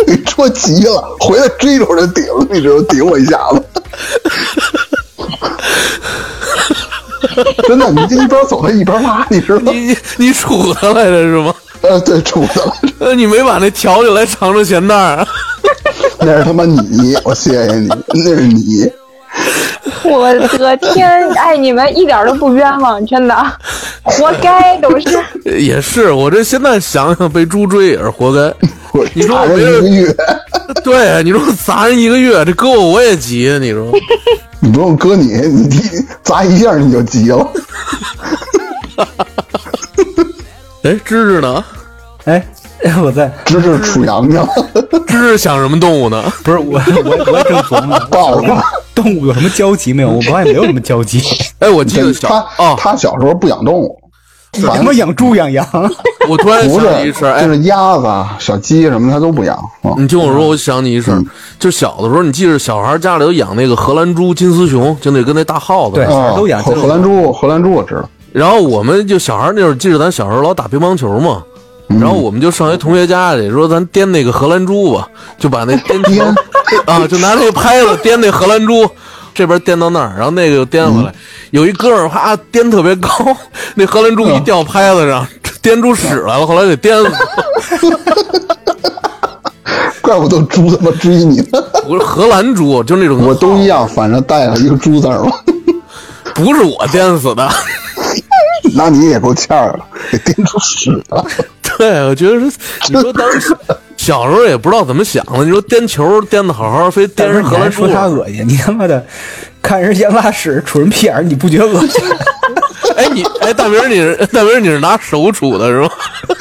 [0.06, 3.62] 给戳急了，回来追着我就顶，你知道顶我一下子。
[7.68, 9.72] 真的，你这一边走他一边拉，你知道吗？
[9.72, 11.54] 你你你杵他来着是吗？
[11.82, 15.28] 呃，对，杵的了，呃，你没把那挑起来尝尝咸淡儿啊？
[16.20, 18.90] 那是他妈你，我谢谢你，那是你。
[20.04, 21.08] 我的天！
[21.34, 23.34] 哎，你们一点都不冤枉，真的，
[24.02, 25.22] 活该都是。
[25.58, 28.52] 也是，我这现在想想被猪追也是活该。
[29.12, 30.16] 你说我一个月，
[30.82, 33.58] 对，啊你说砸人一个月，这搁我我也急啊！
[33.58, 33.92] 你说，
[34.58, 35.78] 你不用搁你，你第
[36.22, 37.46] 砸一下你就急了。
[40.82, 41.62] 哎，芝芝呢？
[42.24, 42.46] 哎，哎
[43.02, 44.48] 我在这是属羊去了，
[45.06, 46.22] 芝芝想什么动物呢？
[46.44, 48.46] 不是我我我也正琢磨豹子。
[48.94, 50.10] 动物有什么交集没有？
[50.10, 51.20] 我发现没有什么交集，
[51.58, 53.94] 哎，我记得小他哦，他小时候不养动物，
[54.56, 55.66] 你他妈养猪养羊，
[56.28, 58.06] 我突然想起一事就，是鸭子、
[58.38, 59.58] 小鸡什么他都不养。
[59.84, 61.22] 嗯你听我说，我想起一事儿，
[61.58, 68.08] 就小的时候，你记着小孩家里头养那个荷兰猪、金丝熊，就那跟那大耗子对都养荷荷兰猪，荷兰猪我知道。
[68.32, 71.42] 然后我们就小孩那会儿，记着咱小时候老打乒乓球嘛，
[71.88, 75.08] 然后我们就上一同学家里说咱颠那个荷兰猪吧，
[75.38, 76.24] 就把那颠颠
[76.86, 78.88] 啊，就拿那个拍子颠那荷兰猪。
[79.34, 81.12] 这边颠到那儿，然后那个又颠回来，
[81.50, 83.10] 有一哥们儿啪颠特别高，
[83.74, 85.28] 那荷兰猪一掉拍子上，
[85.60, 87.18] 颠出屎来了，后来给颠死了。
[90.00, 95.30] 怪不得猪他妈追你呢，不是荷兰猪，就那种我都一样，反正带了一个猪字儿嘛。
[96.34, 97.46] 不是我颠死的。
[98.74, 99.80] 那你也够欠儿了，
[100.10, 101.26] 给颠出屎了。
[101.78, 102.56] 对，我觉得是，
[102.92, 103.56] 你说当时
[103.96, 109.04] 小时候也不知道怎么想的，你说颠球颠的好好，非颠人荷兰猪说，他恶心，你他妈的
[109.62, 112.02] 看人先拉屎杵人屁眼，你不觉得恶心？
[112.96, 115.90] 哎，你哎，大明你是大明你是拿手杵的是吗？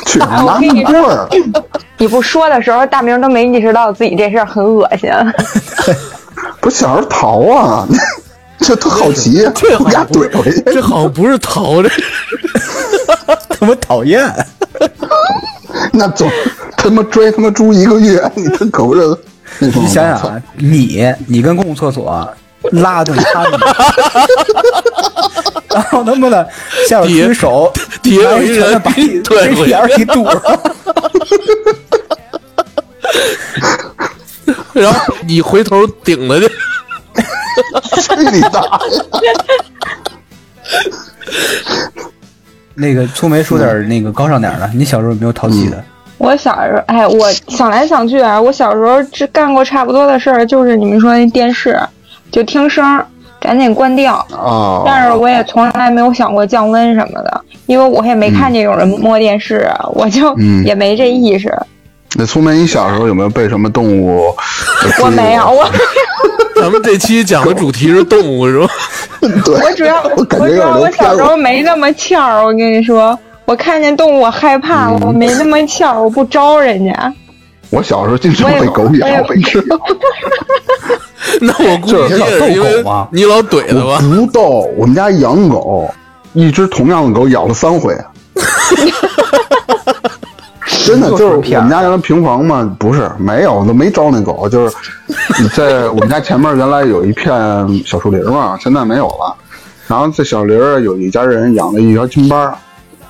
[0.05, 1.27] 去拿木棍儿，
[1.97, 5.09] 你不说的时候，大明都没意识到自己这事儿很恶心。
[6.61, 7.87] 不是小时候淘啊，
[8.59, 10.61] 这特好奇，这好像不怼回去。
[10.61, 11.89] 这好像不是淘这，
[13.59, 14.21] 他妈讨厌！
[15.91, 16.29] 那总
[16.77, 19.17] 他妈追他妈猪一个月，你这狗日的
[19.59, 22.27] 你想想啊，你你跟公共厕所
[22.71, 23.57] 拉顿擦你，
[25.69, 26.47] 然后他妈的
[26.87, 30.25] 下边举手，底下有一人把你对屁眼儿给堵。
[34.73, 36.47] 然后你回头顶了去，
[38.01, 38.61] 去你大
[39.21, 39.33] 爷！
[42.75, 45.83] 那个粗梅说点那个高尚点儿的，你小时候有没有淘气的？
[46.17, 51.77] 我小时候，哎，我想来想去啊，我小时候只干过差不多的事儿，就是你们说那电视，
[52.31, 53.05] 就听声儿，
[53.39, 54.25] 赶紧关掉。
[54.31, 54.83] 哦！
[54.85, 61.53] 但是我也从来没有想过降温什么的，因为我也没看见有人摸电视，我就嗯也没这意识。
[62.17, 64.33] 那苏梅，你小时候有没有被什么动物？
[65.03, 65.69] 我没有，我
[66.61, 68.67] 咱们这期讲的主题是动物 是吧？
[69.43, 71.21] 对，我主要我主要我小时。
[71.23, 77.13] 候没那么欠儿，我跟你说，我看见动物我害怕，嗯我没那么欠儿，我不招人家。
[77.71, 79.61] 我小时候经常被狗咬我也，被吃。
[81.41, 83.99] 那我估计你也是因为你老怼他我吧？
[84.01, 85.89] 不逗，我们家养狗，
[86.33, 87.93] 一只同样的狗咬了三回。
[90.85, 94.75] 真的就是我们家原来平房嘛，不是没有都没招那狗，就是
[95.39, 97.33] 你在 我们家前面原来有一片
[97.85, 99.35] 小树林嘛，现在没有了。
[99.87, 102.57] 然后这小林儿有一家人养了一条金巴，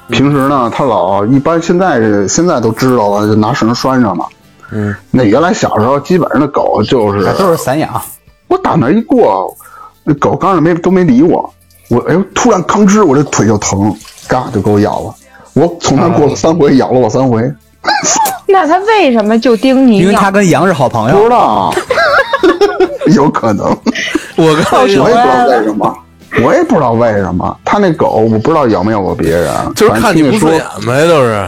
[0.09, 4.25] 平时呢他老一般现在是现在都知道了，就拿绳拴上嘛。
[4.71, 8.01] 嗯，那原来小时候基本上那狗就是都是散养，
[8.47, 9.55] 我打那一过，
[10.03, 11.49] 那狗刚才没都没理我，
[11.89, 13.95] 我哎呦，突然吭哧，我这腿就疼，
[14.27, 15.15] 嘎就给我咬了。
[15.55, 17.41] 我从那过了三回，咬了我三回，
[18.47, 20.19] 那他为什么就盯你因为咬？
[20.19, 21.29] 他跟羊是好朋友不知友。
[21.29, 21.73] 道，
[23.15, 23.65] 有可能，
[24.35, 25.97] 我告诉你我也不知道啊为什么，
[26.43, 27.57] 我也不知道为什么。
[27.63, 31.47] 他那狗我不知道咬没咬过别人，就是看你不顺眼呗，都是。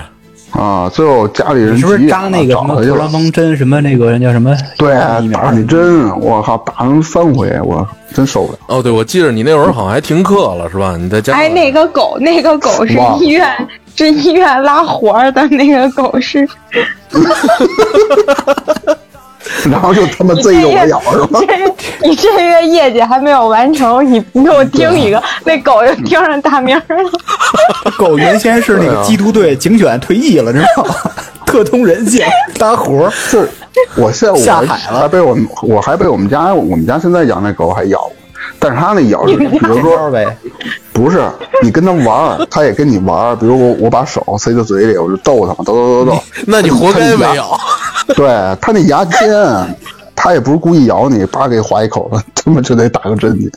[0.52, 0.90] 啊。
[0.94, 3.58] 最后家里人是不是急眼了扎那个什找他去了么针？
[3.58, 4.56] 什么那个人叫什么？
[4.78, 4.94] 对，
[5.34, 8.60] 打那针，我靠，打成三回，我真受不了。
[8.68, 10.96] 哦，对，我记得你那会儿好像还停课了是吧？
[10.98, 13.46] 你在家里哎，那个狗，那个狗是医院，
[13.98, 16.48] 是医院拉活儿的那个狗是。
[19.72, 21.40] 然后就他妈贼着我咬是吧？
[22.02, 27.10] 你这个业绩还没有完成，你你给我盯一个，那狗就盯上大名儿了。
[27.98, 30.94] 狗原先是那个缉毒队警犬退役了，知道吗？
[31.48, 32.26] 特通人性，
[32.60, 33.12] 拉活儿。
[33.32, 33.50] 就是
[33.96, 38.14] 我现在我下海了还被我们我还被我们家我们家现在养那狗还咬过，
[38.60, 40.38] 但是它那咬是，比如说呗，
[40.98, 41.30] 不是
[41.62, 43.36] 你跟它玩儿， 它也跟你玩儿。
[43.36, 46.24] 比如我我把手塞到嘴里，我就逗他嘛，逗逗逗逗。
[46.48, 47.56] 那你活该没咬。
[48.16, 48.28] 对
[48.60, 49.30] 他那牙尖，
[50.16, 53.52] 他也不是故意咬你，叭给划一口子，他妈就得打个针去。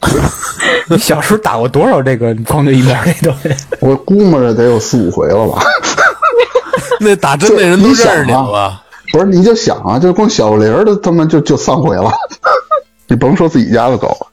[0.88, 3.48] 你小时候打过多少这个狂犬疫苗这东西？
[3.80, 5.62] 我估摸着得有四五回了吧。
[6.98, 8.82] 那打针那人都认识你了吧？
[9.12, 12.12] 不是，你就想啊，就光小林儿的他妈就就三回了，
[13.08, 14.26] 你甭说自己家的狗，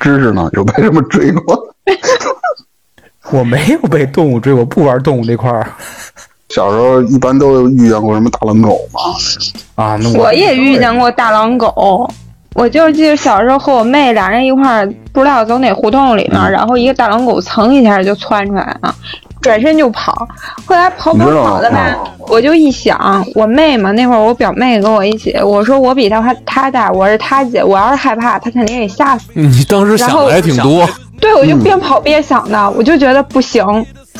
[0.00, 1.71] 知识呢有被什么追过？
[3.30, 5.66] 我没有被动物追我，不玩动物这块儿
[6.48, 9.00] 小时候一般都遇见过什么大狼狗嘛？
[9.76, 9.96] 啊。
[9.96, 12.08] 那我也遇见过大狼狗，
[12.54, 18.94] 我就记得小时候和我妹俩人一块儿，不知道走哪胡同里面，嗯然后一个大狼狗蹭一下就窜出来了，
[19.40, 20.28] 转身就跑。
[20.66, 29.28] 后来跑跑跑的吧嗯，我就一想，我妹嘛，那会儿我表妹跟我一起，我说我比她她大，我是她姐，我要是害怕，她肯定给吓死。
[29.40, 30.86] 你当时想的还挺多。
[31.22, 33.64] 对，我就边跑边想的，我就觉得不行，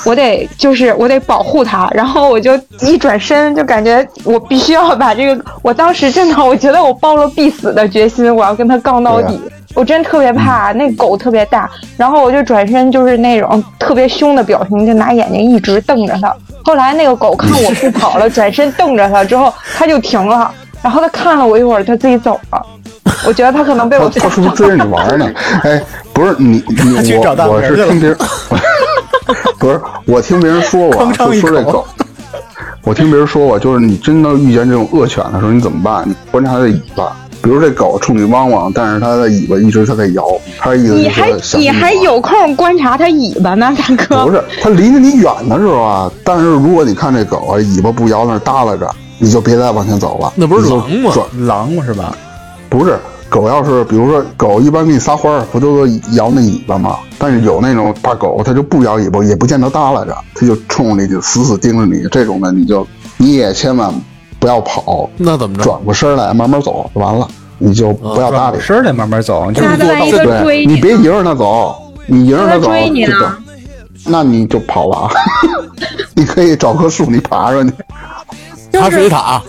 [0.05, 9.39] 我得就是我得保护它，然后我就一转身就感觉我必须要把这个，我当时真的我觉得我抱了必死的决心，我要跟它杠到底。
[9.75, 16.33] 我真特别怕那狗特别大，然后我就转身就是那种特别凶的表情，就拿眼睛一直瞪着它。
[16.63, 20.53] 后来那个狗看我不跑了， 转身瞪着它之后，它就停了。
[20.83, 22.67] 然后它看了我一会儿，它自己走了。
[23.27, 25.29] 我觉得它可能被我他他是不是追着你玩呢？
[25.65, 25.83] 哎，
[26.13, 28.19] 不是你你我我是听别人，
[29.59, 31.87] 不是我听别人说过，吭哧一口就说这狗，
[32.85, 36.03] 我听别人说过，就是你真的遇见这种恶犬的时候，你怎么办？
[36.09, 37.17] 你观察它的尾巴。
[37.43, 40.25] 比如这狗冲你汪汪，但是它的尾巴一直它在摇，
[40.61, 44.25] 它的意思就是你还你还有空观察它尾巴呢，大哥？
[44.27, 48.89] 不是，它离着你远的时候啊，但是如果你看这狗啊，尾巴不摇那儿耷拉着，
[49.19, 50.33] 你就别再往前走了。
[50.37, 52.17] 那不是狼吗狼吗狼是吧？
[52.73, 52.99] 不是，
[53.29, 56.97] 狗要是比如说狗一般给你撒欢儿，不都是摇那尾巴吗？
[57.18, 62.09] 但是有那种大狗，它就不摇尾巴，也不见得耷拉着，它就冲你就死死盯着你。
[62.11, 62.87] 这种的你就
[63.18, 63.93] 你也千万
[64.39, 65.64] 不要跑，那怎么着？
[65.64, 68.59] 转过身来慢慢走就完了，你就不要搭理。
[68.59, 73.31] 身儿得慢慢走，就是那他万一他对追你别迎着它走，你迎着它走他追你这个，
[74.07, 75.11] 那你就跑了啊。
[76.16, 77.75] 你可以找棵树，你爬上去。
[78.73, 79.43] 爬水塔，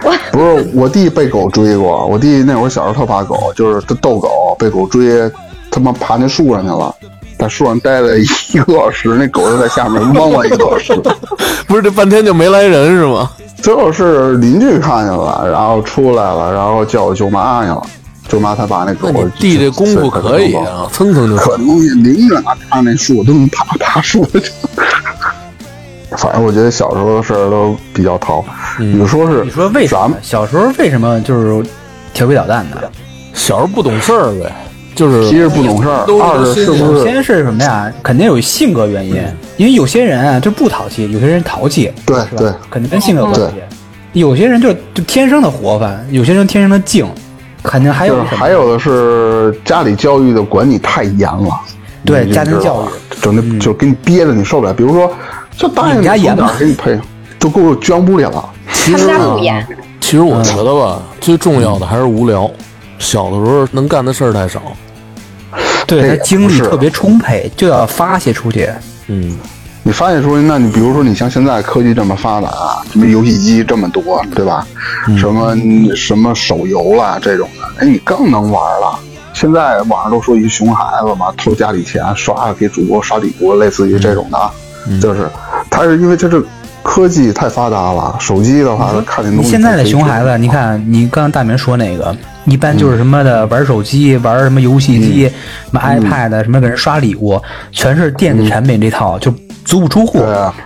[0.32, 5.30] 不是我弟被狗追过，我弟那会儿小时候特怕狗，就是他逗狗被狗追，
[5.70, 6.94] 他妈爬那树上去了，
[7.38, 8.24] 在树上待了一
[8.58, 11.02] 个多小时，那狗就在下面汪了一个多小时。
[11.66, 13.30] 不是这半天就没来人是吗？
[13.56, 17.82] 最后是邻居看见了，然后出来了，然后叫我舅妈去了，
[18.28, 19.24] 舅妈才把那狗那。
[19.38, 24.50] 弟这功夫可以啊，蹭蹭就可东西拎着呢，他那树都能爬爬树去。
[26.16, 28.44] 反正我觉得小时候的事儿都比较淘。
[28.78, 29.44] 你说是？
[29.44, 31.68] 你说为什么咱们小时候为什么就是
[32.12, 32.90] 调皮捣蛋的？
[33.34, 34.52] 小时候不懂事儿呗，
[34.94, 37.02] 就是一是不懂事儿，二是是不是？
[37.02, 37.90] 先是什么呀？
[38.02, 39.16] 肯定有性格原因，
[39.56, 43.56] 因为有些人啊就不淘气，有些人淘气，对是吧对肯定跟性格有关系。
[44.12, 47.06] 有些人就就天生的活泛，有些人天生的静，
[47.62, 51.48] 肯定还有什么还有的是家里教育的管你太严了，
[52.04, 52.86] 对家庭教育，
[53.22, 54.74] 整的就给你憋着你受不了。
[54.74, 55.10] 比如说，
[55.56, 56.98] 就答应你们家严从吗给你配，
[57.38, 58.44] 都给我捐屋里了。
[58.66, 59.66] 他们家不严，
[60.00, 62.50] 其实我觉得吧，最重要的还是无聊。
[62.98, 64.62] 小的时候能干的事儿太少，
[65.86, 68.68] 对他精力特别充沛，就要发泄出去。
[69.08, 69.36] 嗯，
[69.82, 72.48] 你发泄出去，那你比如说，你像现在科技这么发达，
[72.92, 74.64] 什么游戏机这么多，对吧？
[75.18, 75.56] 什么
[75.96, 78.96] 什么手游啦这种的，哎，你更能玩了。
[79.32, 84.50] 现在网上都说一熊孩子嘛，偷家里钱刷给主播刷礼物，类似于这种的，
[85.00, 85.28] 就是
[85.70, 86.44] 他是因为这是
[86.82, 89.46] 科技太发达了，手机的话看见东西。
[89.46, 92.14] 你现在的熊孩子，你看你刚刚大明说那个，
[92.44, 99.32] 一般就是什么的玩手机、玩什么游戏机、什么 iPad，什么给人刷礼物，全是电子产品这套，就
[99.64, 100.24] 足不出户。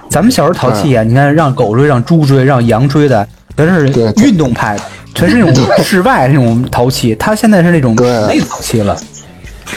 [0.09, 3.87] 咱们小时候淘气啊，你看让狗追、让猪追、让羊追的，全是
[4.25, 4.83] 运动派的，
[5.15, 7.15] 全是那种室外那种淘气。
[7.17, 8.97] 他现在是那种对内淘气了。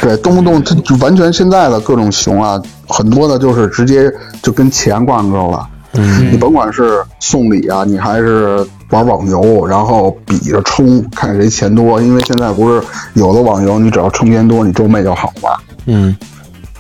[0.01, 5.67] 对，动不动它就完全现在的各种熊啊，很多的就是直接就跟钱挂钩了。
[5.93, 11.99] 嗯，你甭管是送礼啊，你还是玩网游，然后比着充，看谁钱多。
[12.01, 12.81] 因为现在不是
[13.15, 15.49] 有的网游，你只要充钱多，你周妹就好嘛。
[15.87, 16.15] 嗯，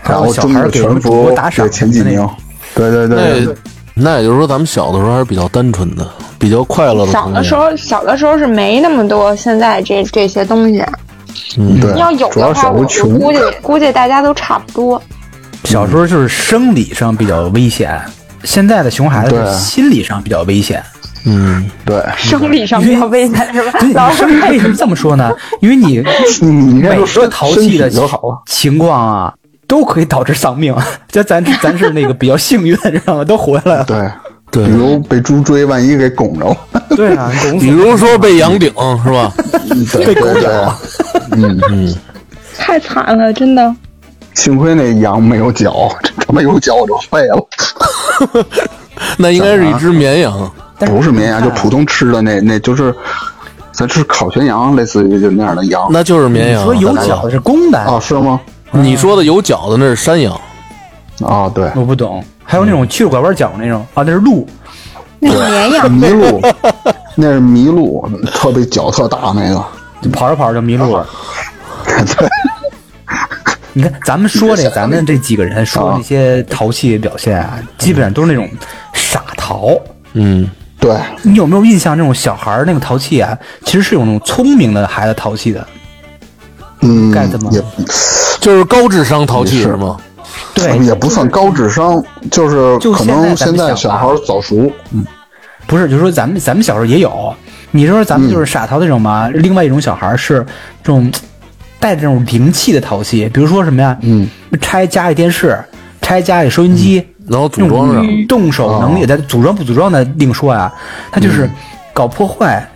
[0.03, 2.27] 然后争着小孩给打赏给前几名。
[2.75, 3.55] 对对对那对，
[3.95, 6.07] 那也就是说，咱们小的时候还是比较单纯的，
[6.37, 7.11] 比较快乐的。
[7.11, 10.85] 小的时候，小的时候是没那么多现在这这些东西。
[11.57, 13.19] 嗯，对，要有主要的话，我我小时候穷。
[13.19, 15.01] 估计估计大家都差不多。
[15.65, 17.99] 小时候就是生理上比较危险，
[18.43, 20.81] 现在的熊孩子心理上比较危险。
[21.25, 23.91] 嗯，对，生理上比较危险是吧对，？
[23.93, 25.29] 老你生理为什么这么说呢？
[25.61, 26.01] 因为你
[26.41, 27.91] 你每个淘气的。
[28.45, 29.33] 情况啊，
[29.67, 30.73] 都可以导致丧命。
[31.11, 33.25] 就咱咱是那个比较幸运，知道吗？
[33.25, 33.83] 都活下来了。
[33.83, 34.09] 对
[34.51, 36.57] 对比如被猪追，万一给拱着了，
[36.95, 38.73] 对啊，比如说被羊顶
[39.03, 39.31] 是吧？
[40.05, 40.79] 被狗咬。
[41.31, 41.95] 嗯嗯，
[42.57, 43.75] 太惨了，真的。
[44.33, 47.47] 幸亏那羊没有脚，这他妈有脚我就废了。
[49.17, 50.51] 那应该是一只绵羊。
[50.79, 52.95] 不是绵羊，就普通吃的那那就是，
[53.71, 55.87] 咱吃烤全羊，类似于就那样的羊。
[55.91, 56.63] 那就是绵羊。
[56.63, 58.39] 说有脚的是公的，啊，是吗？
[58.71, 60.39] 你说的有脚的那是山羊。
[61.21, 62.23] 啊，对，我不懂。
[62.49, 64.47] 还有那种曲拐弯角那种啊，那是鹿。
[65.19, 66.41] 那是绵羊，麋鹿，
[67.15, 69.63] 那是麋鹿，特别脚特大那个。
[70.01, 71.07] 就跑着跑着就迷路了。
[71.85, 72.27] 对，
[73.73, 78.49] 你看，咱们说这， 咱们这几个人说那些淘气表现啊，基本上都是那种
[78.93, 79.77] 傻淘。
[80.13, 81.95] 嗯，对，你有没有印象？
[81.95, 85.67] 那种小孩儿那个淘气啊，其实是有那种聪明的孩子淘气的。
[86.81, 87.61] 嗯该怎么，也
[88.39, 89.97] 就是高智商淘气是吗？
[90.53, 94.71] 对，也不算高智商，就是就可能现在小孩早熟。
[94.91, 95.05] 嗯
[95.67, 97.31] 不是，就是说咱们咱们小时候也有。
[97.69, 99.29] 你说咱们就是傻淘那种嘛？
[99.35, 100.43] 另外一种小孩是
[100.81, 101.11] 这种
[101.79, 103.95] 带着这种灵气的淘气，比如说什么呀？
[104.01, 104.27] 嗯，
[104.59, 105.55] 拆家里电视，
[106.01, 108.03] 拆家里收音机，然后组装上。
[108.27, 110.73] 动手能力，咱组装不组装的另说呀。
[111.11, 111.47] 他就是
[111.93, 112.67] 搞破坏，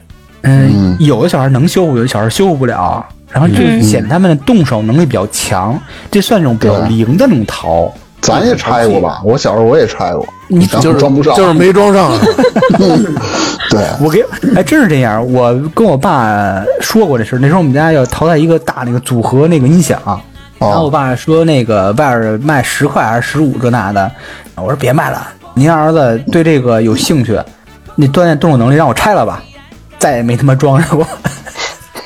[0.41, 3.03] 嗯，有的小孩能修复，有的小孩修复不了，
[3.33, 5.77] 然后就显他们的动手能力比较强，
[6.11, 7.91] 这算这种比较灵的那种淘。
[8.21, 9.21] 咱也拆过吧？
[9.25, 12.17] 我小时候我也拆过，你就是装不上，就是没装上。
[13.69, 14.23] 对，我给，
[14.55, 15.29] 哎，真是这样。
[15.33, 17.39] 我跟我爸说过这事儿。
[17.39, 19.99] 那时候我们家要淘汰一个大那个组合那个音响，
[20.57, 24.09] 然后我爸说那个外边卖十块还是十五这那的，
[24.55, 27.37] 我说别卖了，您儿子对这个有兴趣，
[27.95, 29.43] 那锻炼动手能力，让我拆了吧，
[29.99, 31.05] 再也没他妈装上过。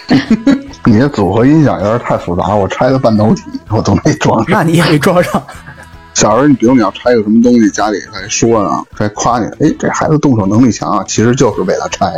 [0.86, 4.45] 你的组合音响有点太复杂，我拆的半导体我都没装上。
[4.49, 5.41] 那你也没装上。
[6.13, 12.11] 小时候，你比如你要拆个什么东西，家里还说呢，还夸你，哎，这孩子动手能力强啊，其实就是为了拆。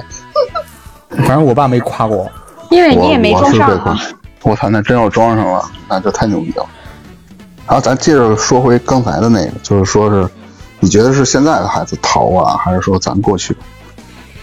[1.09, 2.31] 反正我爸没夸过我。
[2.69, 3.99] 因为我你也没我装上啊是被夸。
[4.43, 6.65] 我操，那真要装上了，那就太牛逼了。
[7.67, 10.29] 然后咱接着说回刚才的那个，就是说是，
[10.79, 13.57] 你觉得是现在的孩子淘啊，还是说咱过去？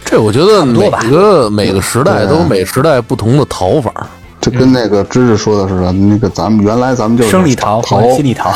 [0.06, 3.92] 这我觉得每个每个时代都有每时代不同的淘法。
[4.40, 8.54] 就跟那个知识说的似的，那个咱们原来咱们就是生理逃淘心里逃，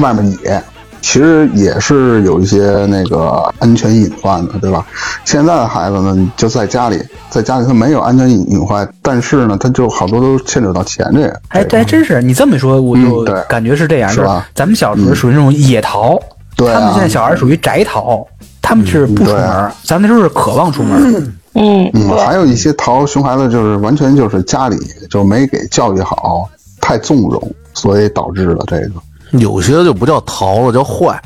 [0.00, 0.62] 外面野，
[1.00, 4.86] 其实也是有一些那个安全隐患的，对吧？
[5.24, 11.40] 现在的孩子呢，就在家里，在家里他没有安全隐隐患，但是呢，他就好多都牵扯到钱这个。
[11.48, 12.22] 哎，这还真是。
[12.22, 16.16] 你这么说，我就感觉是这样，是吧咱们小时候属于那种野逃，
[16.54, 18.24] 对啊他们现在小孩属于宅逃，
[18.64, 21.14] 他们是不出对门啊，咱那时候是渴望出门。
[21.52, 24.76] 嗯，嗯，对还有一些淘熊孩子就是完全就是家里
[25.10, 26.48] 就没给教育好，
[26.80, 28.94] 太纵容，所以导致了这个。
[29.38, 31.20] 有些就不叫淘了，叫坏，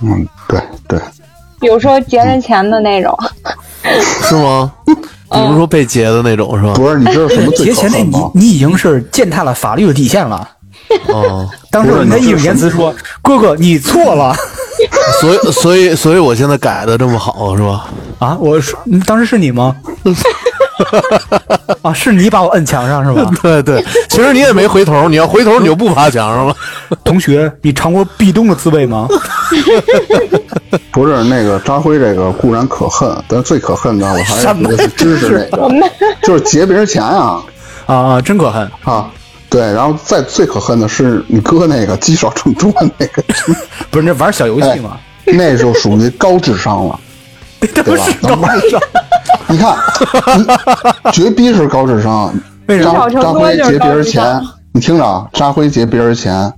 [0.00, 1.00] 嗯，对对，
[1.58, 3.18] 比如说劫人钱的那种，
[4.22, 4.72] 是吗？
[4.86, 6.74] 比如说被劫的那种，是吧？
[6.74, 8.30] 不是，你知道什么最劫钱那你可恨吗？
[8.34, 10.48] 你已经是践踏了法律的底线了。
[11.08, 14.34] 哦，当时不是人家义正言辞说：“哥哥，你错了
[15.20, 17.86] 所以所以所以我现在改的这么好，是吧？
[18.18, 19.74] 啊！”我说：“嗯当时是你吗？”
[21.82, 23.30] 啊，是你把我摁墙上是吧？
[23.42, 26.54] 对对，其实你也没回头，你要回头你就不爬墙上了。
[27.02, 29.08] 同学，你尝过壁咚的滋味吗？
[30.92, 35.90] 不是那个扎辉这个固然可恨，但最可恨的我还是觉得是知识那个，
[36.22, 37.42] 就是劫别人钱啊
[37.86, 38.70] 啊啊，真可恨！
[38.84, 39.10] 啊！
[39.56, 43.22] 对，然后再最可恨的是你哥那个积少成多那个，
[43.90, 44.98] 不是那玩小游哎戏吗？
[45.24, 47.00] 那就属于高智商了。
[47.60, 48.80] 对吧是高智商。
[49.48, 49.74] 你看，
[50.36, 52.30] 你绝逼是高智商。
[52.66, 54.42] 为啥扎积少成多扎辉劫别人钱，
[54.74, 56.52] 你听着啊，扎辉劫别人钱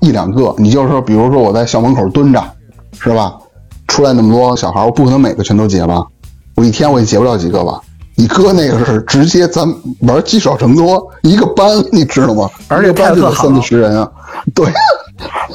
[0.00, 2.42] 一两个，你就是说，比如说我在校门口蹲着，
[2.98, 3.34] 是吧？
[3.88, 6.02] 出来那么多小孩，我不可能每个全都劫吧？
[6.56, 7.78] 我一天我也劫不了几个吧？
[8.20, 9.64] 你哥那个是直接咱
[10.00, 12.50] 玩积少成多，一个班你知道吗？
[12.66, 14.10] 而且一个班就得三四十人啊，
[14.52, 14.66] 对，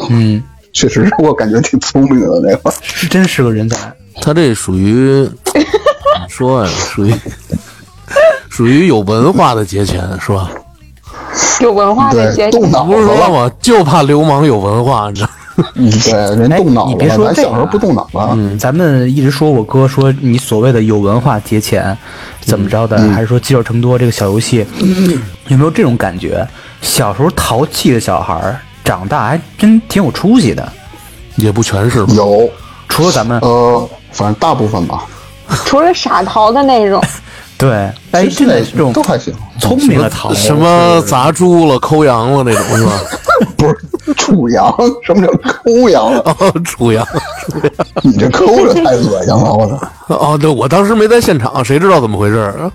[0.10, 0.42] 嗯，
[0.72, 2.74] 确实是我感觉挺聪明的那会儿。
[2.82, 3.94] 是真是个人才。
[4.22, 6.72] 他这属于 怎么说呀？
[6.72, 7.14] 属于
[8.50, 10.50] 属于有文化的劫钱，是吧？
[11.60, 13.52] 有文化的对，节动脑不是说吗？
[13.60, 15.34] 就怕流氓有文化，你知道吗？
[15.76, 18.30] 嗯对，人哎动脑你别说这个咱小时候不动脑了。
[18.34, 21.96] 嗯，咱们一直说我哥说你所谓的有文化节钱，
[22.42, 22.98] 怎么着的？
[23.12, 24.66] 还是说积少成多这个小游戏，
[25.48, 26.48] 有没有这种感觉？
[26.82, 30.72] 小时候淘气的小孩儿，长大还真挺有出息的。
[31.38, 32.14] 也不全是吧？
[32.16, 32.50] 有，
[32.88, 35.06] 除了咱们，呃，反正大部分吧。
[35.66, 37.04] 除了傻淘的那种，
[37.58, 42.92] 对，哎，真的这种都还行，聪明的淘，什么砸猪了、抠羊了那种是吧？
[43.58, 43.78] 不是
[44.24, 44.74] 楚阳，
[45.06, 46.20] 什么叫抠羊了？
[46.40, 47.06] 哦，出羊。
[48.02, 50.16] 你这抠着太恶心了，我操！
[50.16, 52.72] 哦，对，我当时没在现场，谁知道怎么回事啊？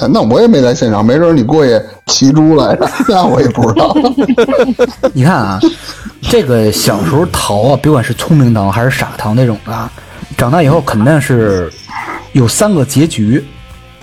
[0.00, 3.94] 哎那我也没在现场，没准你过去骑猪来着，那我也不知道。
[5.12, 5.60] 你看啊，
[6.22, 9.90] 这个小时候淘啊，别管是聪明淘还是傻淘那种的啊，
[10.36, 11.70] 长大以后肯定是
[12.32, 13.44] 有三个结局。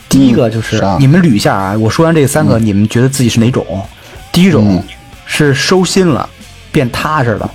[0.07, 3.65] 第一个就是、是啊你们捋一下啊，我说完这三个，你们觉得自己是哪种？
[4.31, 4.83] 第一种、嗯
[5.31, 6.27] 是收心了，
[6.79, 7.45] 变踏实了；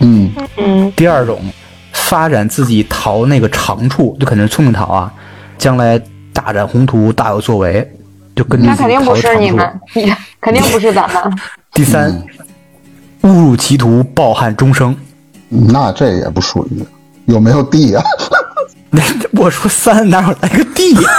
[0.00, 1.40] 嗯，嗯，第二种
[1.92, 5.12] 发展自己淘那个长处，就肯定是聪明淘啊，
[5.56, 5.96] 将来
[6.32, 7.88] 大展宏图，大有作为，
[8.34, 9.38] 就根据那肯定不是。
[9.38, 11.22] 你们，你 肯定不是咱们。
[11.72, 12.20] 第三，
[13.20, 14.96] 误入歧途，抱憾终生。
[15.48, 16.84] 那这也不属于。
[17.26, 18.02] 有没有地呀、
[18.90, 19.00] 那
[19.40, 21.10] 我说三哪有来个地呀、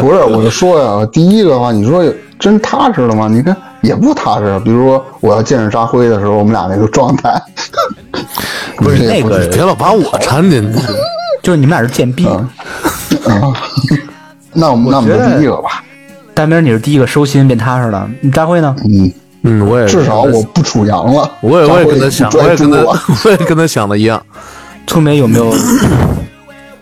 [0.00, 2.02] 不是，我就说呀，第一个的话，你说
[2.38, 3.28] 真踏实了吗？
[3.28, 4.58] 你看也不踏实。
[4.64, 7.40] 比如说我要见着扎辉的时候，我们俩那个状态，
[8.78, 10.80] 不是那个 别老把我掺进去。
[11.42, 12.24] 就是你们俩是贱逼。
[12.26, 12.48] 啊，
[14.54, 15.82] 那我们那我们就觉得第一个吧。
[16.34, 18.74] 大明，你是第一个收心变踏实的，你扎辉呢？
[18.84, 19.12] 嗯，
[19.42, 21.30] 嗯，我也至少我不楚阳了。
[21.40, 22.78] 我也我也跟他想，我也跟他
[23.24, 24.24] 我也跟他想的一样。
[24.86, 25.52] 聪明有没有？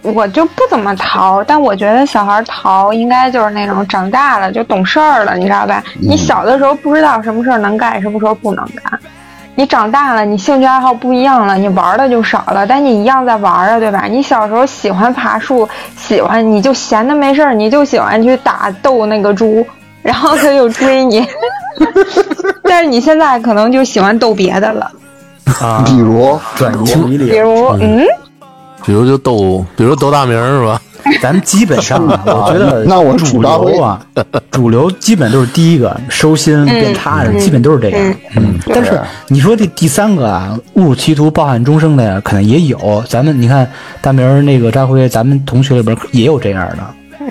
[0.03, 5.83] 我就不怎么淘，但我觉得小孩淘应该就是那种长大了就懂事儿了，你知道吧？
[6.01, 8.99] 你小的时候不知道什么事儿能干，什么时候不能干。
[9.57, 14.05] 你长大了，你兴趣爱好不一样了，你玩的就少了，但你一样在玩啊，对吧？
[14.09, 19.67] 你小时候喜欢爬树，喜欢你就闲的没事儿，你就喜欢去打斗那个猪，
[20.03, 21.27] 然后他就追你。
[22.65, 24.91] 但是你现在可能就喜欢逗别的了，
[25.61, 27.29] 啊，比如转移注意力。
[27.31, 28.07] 比如嗯，
[28.85, 30.81] 比如就斗，比如斗大名儿是吧？
[31.23, 34.05] 咱们基本上啊， 我觉得那我主流啊，
[34.51, 38.15] 主流基本都是第一个收心变踏实，基本都是这样。
[38.37, 43.03] 嗯，但是你说这第三个啊，误入歧途、抱憾终生的呀，可能也有。
[43.09, 43.69] 咱们你看
[44.03, 46.79] 大明儿那个张辉，咱们同学里边也有这样的。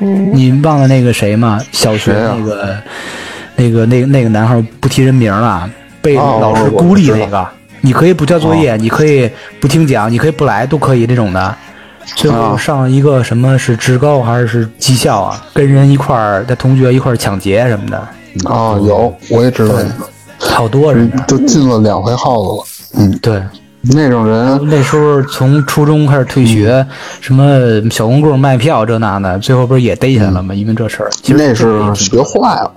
[0.01, 1.61] 嗯，你忘了那个谁吗？
[1.71, 2.77] 小学那个、
[3.55, 5.69] 那个、那个、那个男孩不提人名了，
[6.01, 7.47] 被哦老师孤立那个。
[7.81, 11.55] 你可以不交作业，你可以不听讲，你可以不来，都可以这种的。
[12.15, 15.45] 最后啊上一个什么是职高还是技校啊？
[15.53, 17.97] 跟人一块儿，他同学一块儿抢劫什么的，
[18.49, 19.75] 啊，有我也知道，
[20.39, 21.09] 好多人。
[21.27, 22.65] 都进了两回号子了。
[22.97, 23.43] 嗯，对，
[23.81, 24.59] 那种人。
[24.63, 26.83] 那时候从初中开始退学，
[27.21, 27.59] 什么
[27.91, 30.55] 小公棍卖票这那的，最后不是也逮起来了吗？
[30.55, 32.71] 因为这事儿，其实那是学坏了，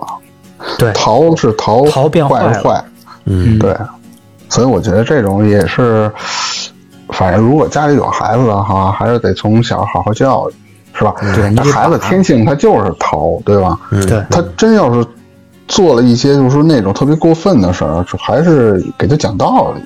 [0.79, 2.85] 对，逃是逃，逃变坏了坏是坏。
[3.25, 3.75] 嗯，对，
[4.53, 6.13] 所以我觉得这种也是，
[7.09, 10.53] 反正如果家里有孩子的话，还是得从小好好教育，
[10.93, 11.15] 是吧？
[11.35, 13.79] 对那孩子天性他就是淘，对吧？
[13.91, 15.03] 对他真要是
[15.69, 19.81] 做了一些就是说那种特别过分的事儿，就还是给他讲道理。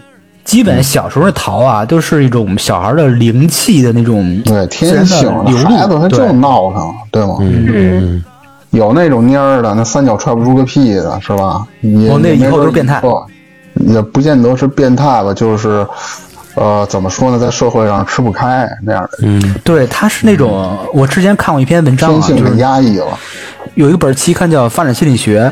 [0.45, 7.37] 基本小时候的逃啊，都是一种小孩的灵气的那种对，天性自然的流露孩子他就闹腾，对吗？
[7.41, 8.25] 嗯
[8.71, 11.65] 有那种蔫儿的，那三脚踹不出个屁的，是吧？
[11.81, 13.01] 你哦那以后都是变态
[13.81, 15.87] 也不见得是变态吧，就是，
[16.55, 23.19] 呃，怎么说呢，在社会上吃不开那样的嗯对，他是那种我之前看过一篇文章啊，性给就是压抑了。
[23.75, 25.43] 有一个本期刊叫《发展心理学》，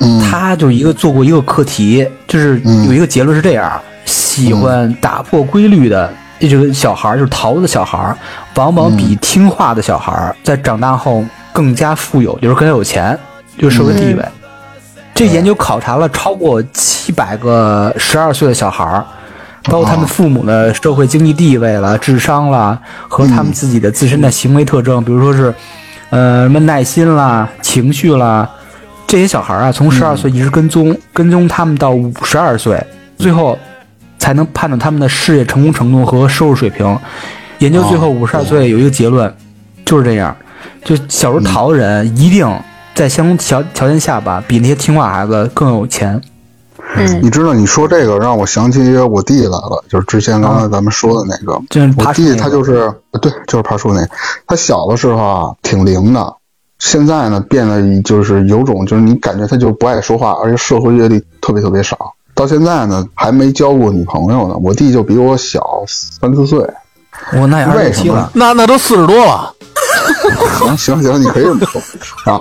[0.00, 0.20] 嗯。
[0.28, 2.86] 他就一个做过一个课题，就是嗯。
[2.86, 8.12] 有一个结论是这样：喜欢打破规律的这个小孩，就是淘的小孩，
[8.56, 9.18] 往往比嗯。
[9.20, 13.16] 听话的小孩在长大后更加富有，就是更加有钱，
[13.56, 14.24] 就是社会地位。
[15.18, 19.04] 这研究考察了超过七百个十二岁的小孩儿，
[19.64, 25.52] 包括他们父母的社会经济地位了、智商啦，和他们自己的自身的行为特征，比如说是，
[26.10, 28.48] 呃，什么耐心啦、情绪啦，
[29.08, 32.80] 这些小孩儿啊，从十二岁一直跟踪，跟踪他们到五十二岁，
[33.16, 33.58] 最后
[34.20, 36.96] 才能判断他们的事业成功程度和收入水平。
[37.58, 39.34] 研究最后五十二岁有一个结论，
[39.84, 40.36] 就是这样，
[40.84, 42.48] 就小时候逃的人一定
[42.98, 46.20] 在相同条条件下吧，比那些听话孩子更有钱。
[46.96, 47.22] 嗯。
[47.22, 52.36] 你知道你说这个让我想起我弟来了，就是之前刚才咱们说的那个，就是我弟爬树那个。
[52.36, 52.92] 他就是
[53.22, 54.10] 对，就是爬树那个，
[54.48, 56.34] 他小的时候啊挺灵的，
[56.80, 61.96] 现在呢变得就是有种就是你感觉他就不爱说话，而且社会阅历特别特别少，
[62.34, 64.56] 到现在呢还没交过女朋友呢。
[64.60, 66.58] 我弟就比我小三四岁，
[67.34, 69.54] 我那也二十七了，那那都四十多了，
[70.58, 72.40] 行行行，你可以这么说啊。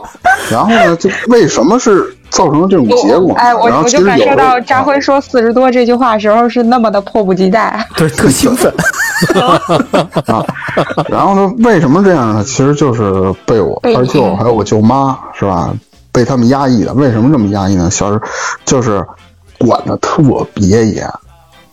[0.49, 3.34] 然后呢，就为什么是造成了这种结果？
[3.36, 7.86] 哎，我然后我就感受其实有的到扎辉说四十多这句话时候是那么的迫不及待。
[7.95, 8.74] 对，特兴奋。
[10.28, 10.45] 啊，
[11.10, 12.43] 然后呢，为什么这样呢？
[12.43, 15.74] 其实就是被我二舅还有我舅妈是吧，
[16.12, 16.93] 被他们压抑的。
[16.93, 17.89] 为什么这么压抑呢？
[17.89, 18.22] 小时候
[18.64, 19.05] 就是
[19.58, 20.22] 管的特
[20.53, 21.12] 别严，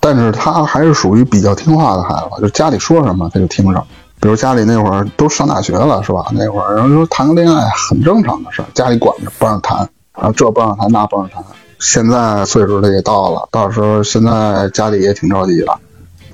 [0.01, 3.85] 但是他还是属于比较听话的孩子，就家里说什么他就听什么。
[4.25, 6.25] 比如家里那会儿都上大学了是吧？
[6.33, 11.45] 那会儿然后说谈个恋爱很正常的事儿，家里管着不让谈，然后这不让谈那不让谈。
[11.79, 15.79] 现在岁数的也到了，到时候现在家里也挺着急的。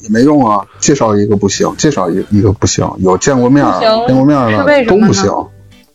[0.03, 5.28] 也没用啊，介绍一个不行，介绍一个一个不行，有见过面儿见过面儿的都不行，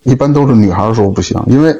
[0.04, 1.74] 一般都是女孩儿说不行，因为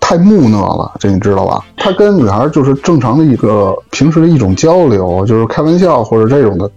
[0.00, 1.64] 太木讷了，这你知道吧？
[1.76, 6.68] 他跟女孩儿就是正常的一个平时的一种交流，就是开玩笑或者这种的，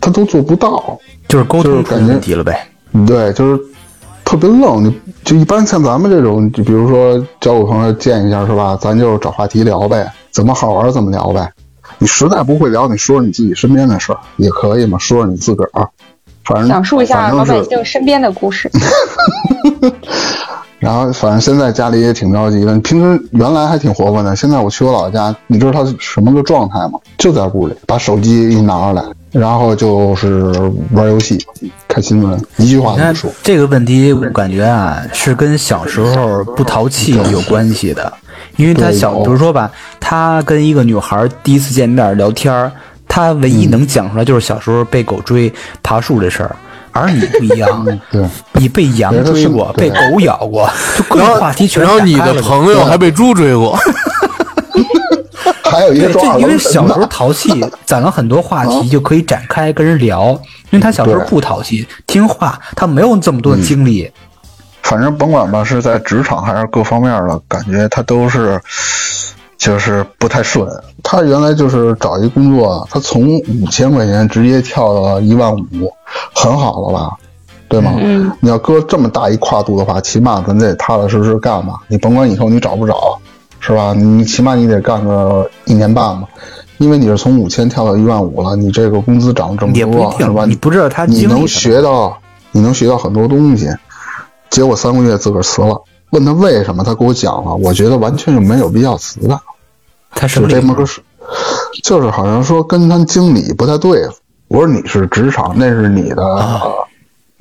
[0.00, 0.98] 他都做不到。
[1.28, 2.66] 就是沟通出就是感觉问题了呗。
[3.06, 3.62] 对，就是
[4.24, 4.84] 特别愣。
[4.84, 8.76] 你就一般像咱们这种，就比如说交个朋友见一下是吧？
[8.80, 11.52] 咱就找话题聊呗，怎么好玩怎么聊呗。
[11.98, 15.86] 你实在不会聊，你说说你自己身边的事儿也可以嘛，说说你自个儿，
[16.44, 18.70] 反正讲述一下老百姓身边的故事。
[20.80, 26.98] 然后反正现在家里也挺着急的，平时原来还挺活泼的，现在我去我姥姥家，你知道他什么个状态吗？
[27.18, 30.52] 就在屋里把手机一拿出来，然后就是
[30.92, 31.38] 玩游戏、
[31.86, 33.30] 看新闻，一句话你看都不说。
[33.42, 38.12] 这个问题，我感觉啊是跟小时候不淘气有关系的，
[38.56, 39.70] 因为他小，比如说吧，
[40.00, 42.72] 他跟一个女孩第一次见面聊天儿，
[43.06, 45.52] 他唯一能讲出来就是小时候被狗追、
[45.82, 46.56] 爬树这事儿。
[46.92, 48.20] 而你不一样， 对，
[48.54, 53.78] 你被羊追过，被狗咬过，就各种话题全然后你的朋友还被猪追过，
[55.80, 57.48] 还有一个对，抓这因为小时候淘气，
[57.86, 60.38] 攒了很多话题，就可以展开跟人聊。
[60.70, 64.10] 因为他小时候不淘气，听话，他没有这么多的精力。
[64.82, 68.60] 反正甭管吧，是在职场还是各方面的，感觉他都是
[69.56, 70.68] 就是不太顺。
[71.02, 75.90] 他原来就是找一工作，他从五千块钱直接跳到一万五，
[76.34, 77.16] 很好了吧？
[77.68, 77.92] 对吗？
[78.40, 81.74] 你要搁这么大一跨度的话，起码咱得踏踏实实干吧。
[81.88, 83.18] 你甭管以后你找不找，
[83.60, 83.92] 是吧？
[83.94, 86.26] 你起码你得干个一年半吧，
[86.78, 90.44] 因为你是从五千跳到一万五了，你这个工资涨这么多，是吧？
[90.46, 92.18] 你不知道他你能学到，
[92.50, 93.68] 你能学到很多东西。
[94.48, 95.80] 结果三个月自个儿辞了，
[96.10, 99.40] 问他为什么，他给我讲了，我觉得完全就没有必要辞的。
[100.10, 101.00] 他什么理由就这么个事，
[101.84, 104.14] 就是好像说跟他经理不太对付。
[104.48, 106.26] 我说你是职场，那是你的。
[106.26, 106.62] 啊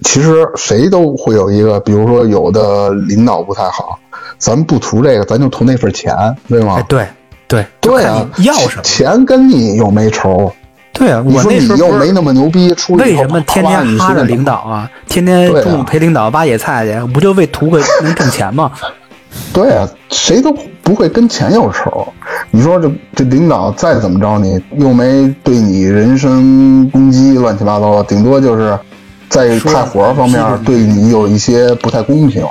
[0.04, 4.00] 其实谁都会有一个，比如说有的领导不太好，
[4.38, 6.16] 咱不图这个，咱就图那份钱，
[6.48, 6.76] 对吗？
[6.78, 7.08] 哎，对
[7.48, 8.84] 对对啊要什么？
[8.84, 10.52] 钱跟你又没仇，
[10.94, 14.90] 对啊，你说你我那时候不是又没那么牛逼，为什么天天哈着领导啊？
[15.08, 15.52] 天天
[15.86, 18.72] 陪领导挖野菜去，不就为图个能挣钱吗？
[19.54, 20.52] 对啊，谁都
[20.82, 22.08] 不会跟钱有仇。
[22.50, 28.78] 你说这这领导再怎么着你，又没对你人身攻击，乱七八糟的，顶多就是
[29.30, 32.44] 在派活儿方面对你有一些不太公平。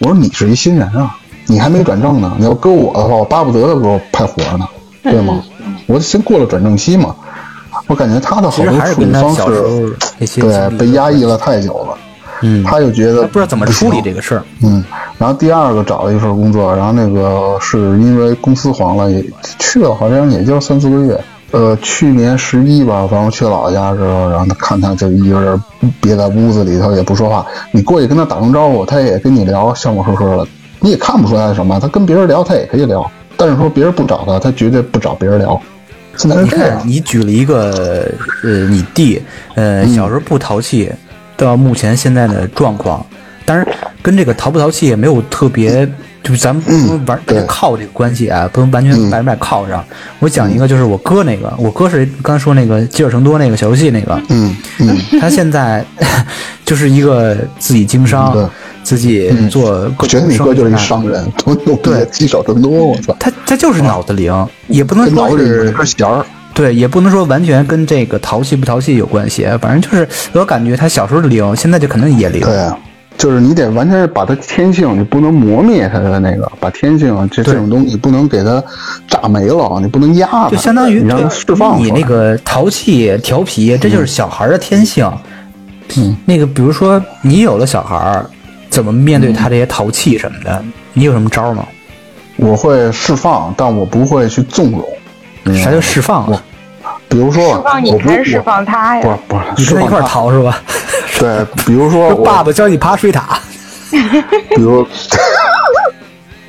[0.00, 1.16] 我说你是一新人啊，
[1.46, 2.34] 你还没转正呢。
[2.38, 4.66] 你要搁我的话，我巴不得他给我派活儿呢，
[5.02, 5.42] 对吗？
[5.86, 7.14] 我先过了转正期嘛。
[7.86, 9.96] 我感觉他的好多处理方式，
[10.40, 11.96] 对被压抑了太久了。
[12.42, 14.42] 嗯，他就觉得不知道怎么处理这个事儿。
[14.62, 14.84] 嗯，
[15.18, 19.24] 然后第二个找了一份工作，然后那个是因为公司黄了，也
[19.58, 21.20] 去了好像也就三四个月。
[21.50, 25.62] 呃，去年十一吧，反正去姥姥家的时候，然后他看他就一个人
[26.00, 30.46] 憋在屋子里头也不说话，你过去跟他打声招呼，他也跟你聊，笑呵呵的，
[30.80, 31.80] 你也看不出来什么。
[31.80, 35.58] 他跟别人聊，他也可以聊，但是说别人不找他，他绝对不找别人聊。
[36.16, 38.10] 现在是你看这样，，你举了一个
[38.44, 39.22] 呃，你弟
[39.54, 40.92] 呃嗯小时候不淘气，
[41.36, 43.04] 到目前现在的状况，
[43.46, 43.66] 当然
[44.02, 45.88] 跟这个淘不淘气也没有特别，
[46.22, 49.84] 就是咱们不能完对靠这个关系啊，不能完全嗯百分百靠上。
[50.18, 55.84] 我讲一个，就是我哥那个，我哥是刚才说那个积尔成多那个小游戏那个，嗯嗯，他现在
[56.64, 58.44] 就是一个自己经商对，
[58.82, 61.24] 自己做各我觉得种生意你哥就是商人，
[61.82, 66.24] 对，积少成多，我操，他他就是脑子灵，也不能跟脑子是根弦儿。
[66.54, 72.40] 对，也不能说完全跟这个淘气不淘气有关系，反正就是我感觉他小时候灵，现在就肯定也灵。
[72.42, 72.76] 对，啊
[73.18, 78.62] 就是你得完全是把它天性，你不能磨灭它的那个，把天性这这种东西不能给它
[79.08, 85.10] 炸没了，你不能压它，就相当于你让它释放你那个淘气、调皮，这就是小孩儿的天性。
[85.96, 88.24] 嗯，那个比如说你有了小孩儿，
[88.70, 90.64] 怎么面对他这些淘气什么的？
[90.92, 91.66] 你有什么招儿吗？
[92.36, 95.56] 我会释放，但我不会去纵容。
[95.56, 96.42] 啥叫释放啊？
[97.08, 99.02] 比如说，释放你我不还是释放他呀？
[99.02, 100.60] 不是不是你跟他一块儿释放它淘是吧？
[101.18, 103.38] 对，比如说 爸爸教你爬水塔，
[103.90, 104.86] 比如，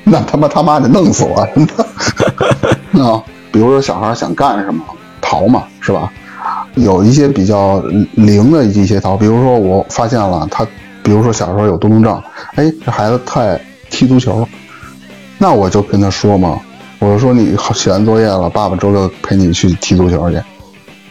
[0.03, 1.83] 那他妈他妈得弄死我，真的。
[3.03, 4.83] 啊，比如说小孩想干什么，
[5.21, 6.11] 逃嘛，是吧？
[6.75, 7.79] 有一些比较
[8.13, 10.65] 灵的一些逃，比如说我发现了他，
[11.01, 12.21] 比如说小时候有多动症，
[12.55, 13.59] 哎，这孩子特爱
[13.89, 14.47] 踢足球，
[15.37, 16.59] 那我就跟他说嘛，
[16.99, 20.37] 我就说你写完作业了，爸爸周六陪你去踢足球去。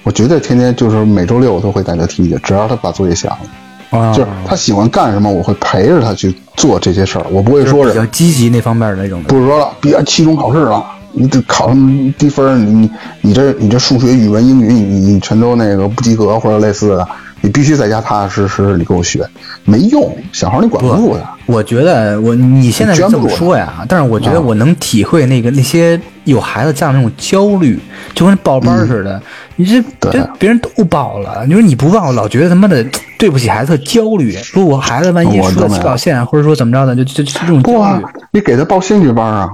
[0.03, 3.45] 我绝对天天就是每周六我都会带他踢去，只要他把作业写完了。
[3.91, 9.29] 啊就是他喜欢干什么，我会陪着他去做这些事儿，我不会说是比较积极那方面的那种的。
[9.31, 12.91] 不是说了，别期中考试了，你得考上低分，你你
[13.23, 14.83] 你这你这数学、语文、英语你
[15.13, 17.09] 你全都那个不及格或者类似的，
[17.41, 19.27] 你必须在家踏踏实实你给我学，
[19.65, 21.27] 没用，小孩你管不住的。
[21.49, 27.81] 我觉得我你现在是这么说呀，但是我觉得我能体会那个那些有孩子家长那种焦虑，
[28.15, 29.21] 就跟报班似的。
[29.57, 32.85] 你这对这别人都报了，你说你不报，老觉得他妈的
[33.19, 34.31] 对不起孩子，特焦虑。
[34.33, 37.83] 说我孩子万一输了起跑线，或者说怎么着的，就就就这种不
[38.31, 39.51] 你给他报兴趣班啊，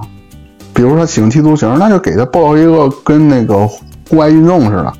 [0.73, 4.93] 比如说他喜欢踢足球，那就给他报一个跟那个户外运动似的，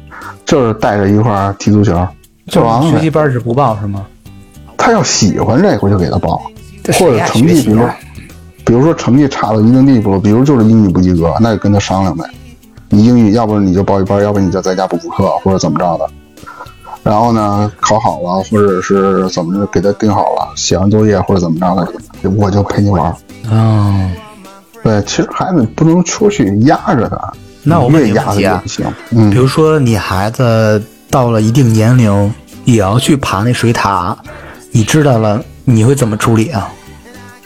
[0.45, 2.07] 就是带着一块儿踢足球，
[2.49, 3.09] 就学习。
[3.09, 4.05] 班是不报是吗？
[4.77, 6.54] 他要喜欢这个，我就给他报，这
[6.93, 7.87] 或者成绩，比如
[8.65, 12.25] 比如说成绩差到一定地步了，比如就是英语不及格，那就跟他商量呗。
[12.89, 16.07] 你英语要不然你就报一班，要不然你就在家补补课或者怎么着的。
[17.03, 23.15] 然后呢，考好了或者是怎么着，给他定好了，写完作业或者怎么着的，我就陪你玩儿。
[23.51, 24.09] 哦，
[24.83, 28.85] 对，其实孩子不能出去压着他，那我问你越压他个问题啊越不行。
[29.11, 30.81] 嗯比，如说你孩子
[31.11, 32.33] 到了一定年龄，
[32.63, 34.17] 也要去爬那水塔，
[34.71, 36.71] 你知道了，你会怎么处理啊？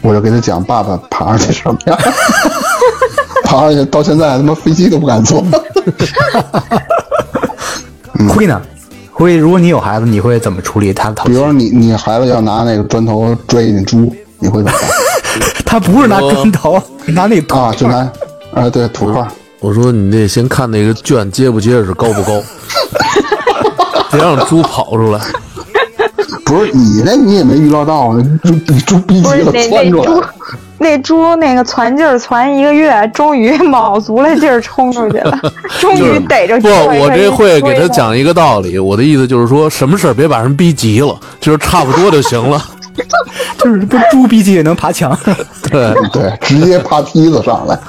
[0.02, 1.98] 我就给他讲爸爸爬上去什么样，
[3.44, 5.44] 爬上去到现在他妈飞机都不敢坐。
[8.30, 8.62] 会呢？
[9.12, 11.30] 会，如果你有孩子，你会怎么处理他的淘气？
[11.32, 14.90] 比如说你你孩子要拿那个砖头拽你猪，你会怎么办？
[15.66, 18.10] 他不是拿砖头，拿那土啊，就拿
[18.54, 19.28] 啊对土块，
[19.60, 22.42] 我说你得先看那个圈结不结实，高不高，
[24.12, 25.20] 别让猪跑出来。
[26.50, 30.30] 不是你那你也没预料到啊，猪比猪逼急了窜出来了。，
[30.80, 35.40] 那猪那个攒劲儿攒一个月，终于卯足了劲儿冲出去了，
[35.80, 38.80] 终于逮着不，机会我这会给他讲一个道理。
[38.80, 42.60] 我的意思就是说，什么事儿别把人逼急了，就是差不多就行了。
[43.58, 45.18] 就是不猪逼急也能爬墙，
[45.70, 47.80] 对，对，直接爬梯子上来。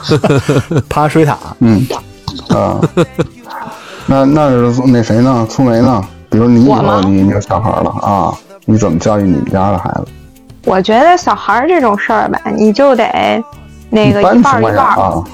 [0.89, 1.37] 爬水塔。
[1.61, 1.85] 嗯，
[2.49, 2.81] 啊，
[4.07, 5.47] 那那是那谁呢？
[5.49, 6.01] 粗梅呢？
[6.29, 8.33] 比如你以后你你有小孩了啊，
[8.65, 10.07] 你怎么教育你们家的孩子？
[10.67, 13.43] 我觉得小孩儿这种事儿吧，你就得
[13.89, 15.25] 那个一半儿一半啊，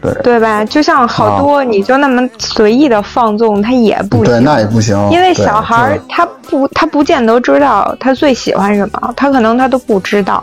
[0.00, 0.64] 对对吧？
[0.64, 4.44] 就像好多你就那么随意的放纵，他也不对，行。
[4.44, 4.96] 那也不行。
[5.10, 10.42] 因为小孩儿他不他不见得知道他最喜欢什么，他可能他都不知道。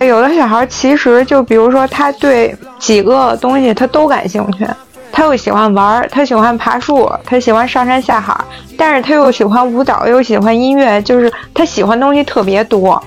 [0.00, 4.66] 有的小孩儿其实就比如说他对几个东西他都感兴趣，
[5.16, 8.36] 他又喜欢玩儿，他喜欢爬树，他喜欢上山下海，
[8.76, 13.00] 但是他又喜欢舞蹈，又喜欢音乐，就是他喜欢东西特别多。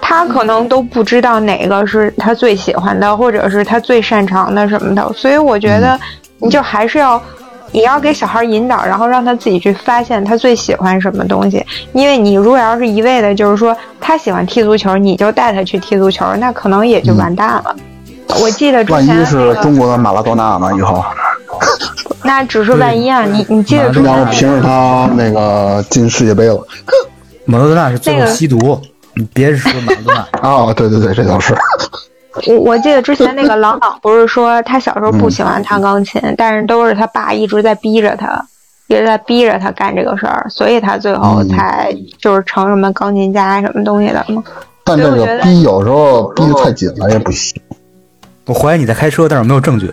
[0.00, 6.00] 他可能都不知道哪个是他最喜欢的，或者是他最擅长的什么的，所以我觉得
[6.38, 7.20] 你就还是要，
[7.72, 11.62] 你要给小孩引导，然后让他自己去发现他最喜欢什么东西。
[11.92, 17.76] 因为你如果要是一味的，就是说他喜欢踢足球，你就带他去踢足球，那可能也就完蛋了。
[18.40, 20.70] 我记得之万前、那一是中国的马拉多纳呢？
[20.76, 21.04] 以后
[22.24, 26.58] 那只是万一啊，你你记得之前然后那凭着他那个进世界杯了。
[27.44, 28.80] 马拉多纳是最后那个吸毒，
[29.14, 31.54] 你别说马拉多纳，啊， 对对对，这倒是。
[32.48, 38.44] 我我记得之前那个郎朗不是说他小时候不喜欢弹钢琴， 但是都是他爸一直在逼着他，
[38.88, 44.42] 一直在逼着他干这个事儿，所以他最后嗯才就是成什么钢琴家什么东西的嘛。
[44.82, 47.54] 但这个逼有时候逼得太紧了也不行。
[48.46, 49.92] 我怀疑你在开车，但是我没有证据。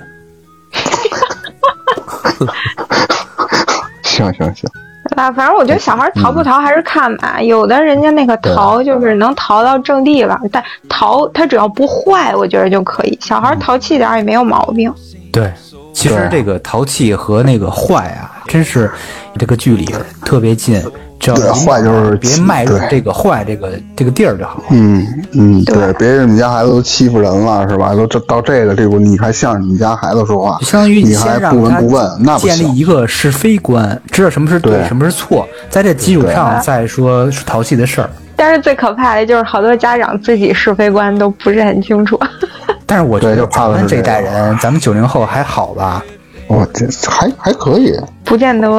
[4.04, 4.70] 行 行行，
[5.16, 13.18] 啊，反正我觉得小孩逃不逃还是看吧，有的人家那个逃就是能逃到正地了，但逃他只要不坏，我觉得就可以。
[13.22, 14.94] 小孩淘气点也没有毛病。
[15.32, 15.52] 对，
[15.94, 18.92] 其实这个淘气和那个坏啊，真是
[19.38, 19.86] 这个距离
[20.26, 20.84] 特别近。
[21.22, 24.64] 只要对坏就是别迈入这个坏这个这个地儿就好。
[24.72, 27.94] 嗯嗯，对对，别人你家孩子都欺负人了是吧？
[27.94, 32.48] 都这到这个地步，你还向着你家孩子说话，相当于你还先让他不闻不问，那不。
[32.48, 38.10] 建立一个是非观，知道什么是对，什么是错，在这基础上再说是淘气的事儿。
[38.36, 42.20] 但是最可怕的就是好多家长自己是非观都不是很清楚。
[42.88, 46.04] 但是我觉得就怕咱们这一代人，咱们九零后还好吧？
[46.48, 47.96] 我这还还可以，
[48.26, 48.70] 不见得，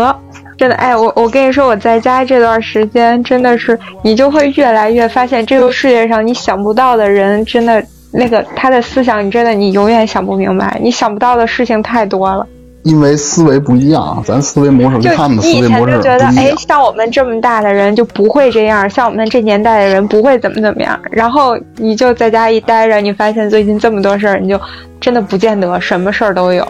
[0.56, 12.46] 真的，哎，我我跟你说，我在家这段时间真的是，你就会越来越发现，这个世界上你想不到的人，真的那个他的思想，你真的你永远想不明白，你想不到的事情太多了。
[12.84, 16.52] 因为思维不一样，咱思维模式就跟他们的思你以前维模式就觉得，哎。
[16.58, 20.98] 像我们这么大的人就不会这样，像我们这年代的人不会怎么怎么样。
[21.12, 24.60] 然后你就在家一待着，你发现最近这么多事儿，你就
[25.00, 26.66] 真的不见得什么事儿都有。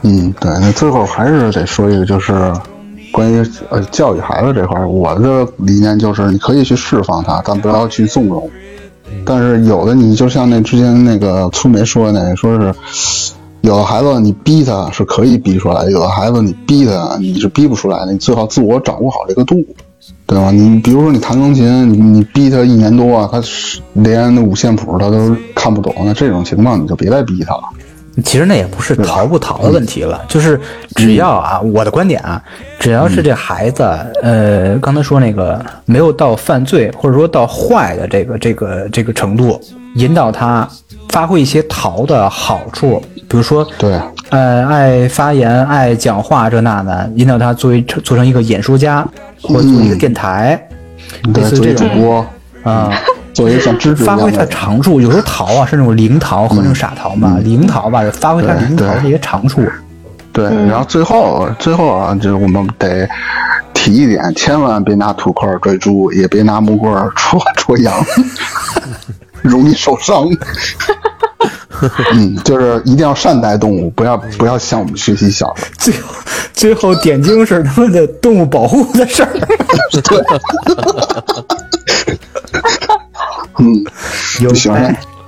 [0.00, 2.32] 嗯，对，那最后还是得说一个，就是
[3.12, 8.50] 关于呃教育孩子这块儿，我的理念就是你可以去释放他，但不要去纵容。
[9.24, 19.62] 但是有的你就像那之前那个粗梅说的那个，说是有的孩子你逼他是可以逼出来，有的孩子你逼他你是逼不出来的，你最好自我掌握好这个度，
[20.26, 20.50] 对吧？
[20.50, 27.62] 你比如说你弹钢琴，你你逼他一年多，他是连那五线谱他都看不懂，那这种情况你就别再逼他了。
[28.24, 30.08] 其实那也不是逃不逃的问题嗯。
[30.10, 30.60] 了，就是
[30.96, 32.42] 只要啊，我的观点啊，
[32.78, 33.82] 只要是这孩子，
[34.22, 39.60] 呃，刚才说那个没有到犯罪或者说到坏的这个这个这个程度，
[39.94, 40.68] 引导他
[41.08, 43.98] 发挥一些逃的好处，比如说对，
[44.30, 49.06] 呃，爱发言、爱讲话这那的，引导他作为做成一个演说家，
[49.42, 50.68] 或者做一个电台，
[51.34, 52.26] 类似于这种主播，
[52.62, 52.90] 啊。
[53.32, 59.62] 作为像发挥它的，长处，有时候桃啊是那种灵桃和那种傻桃嘛，灵桃吧，发挥他对对零逃这些长处。
[60.32, 63.08] 对，嗯然后最后最后啊，就是我们得
[63.74, 67.94] 提一点，千万别拿土块追猪，也别拿木棍儿戳戳羊，
[69.42, 70.26] 容易受伤。
[72.12, 75.62] 嗯，就是一定要善待动物，不要不要向我们学习小的。
[75.78, 76.14] 最后
[76.52, 79.28] 最后点睛是他们的动物保护的事儿。
[79.90, 80.22] 对，
[83.58, 83.84] 嗯，
[84.40, 84.72] 有行，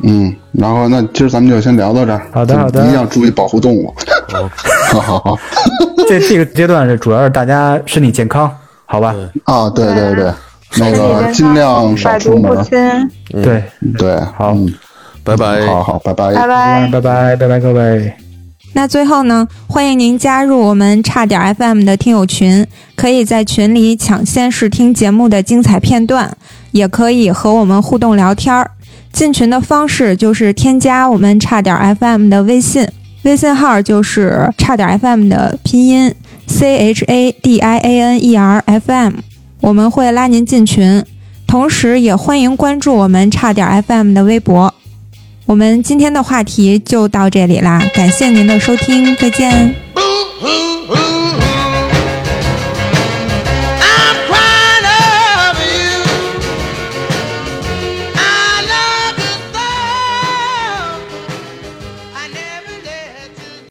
[0.03, 2.27] 嗯，然后那今儿咱们就先聊到这儿。
[2.33, 3.95] 好的好的一定要注意保护动物。
[4.91, 5.39] 好好好，
[6.09, 8.51] 这这个阶段是主要是大家身体健康，
[8.87, 9.15] 好吧？
[9.45, 10.33] 啊，对对对，
[10.79, 12.67] 那个尽量少出门。
[13.31, 13.63] 对，
[13.99, 14.73] 对，好嗯，
[15.23, 15.67] 拜拜。
[15.67, 16.35] 好好，拜拜。
[16.35, 16.89] 拜拜。
[16.93, 18.13] 拜拜拜拜各位。
[18.77, 26.37] 那最后呢，欢迎您加入我们差点 FM 的听友群，可以在群里抢先试听节目的精彩片段，
[26.75, 28.69] 也可以和我们互动聊天儿。
[29.13, 32.85] 进群的方式就是添加我们差点 FM 的微信，
[33.23, 36.13] 微信号就是差点 FM 的拼音
[36.49, 39.13] C H A D I A N E R F M，
[39.61, 41.05] 我们会拉您进群。
[41.47, 44.75] 同时，也欢迎关注我们差点 FM 的微博。
[45.47, 49.75] 我们今天的话题就到这里啦，感谢您的收听，再见。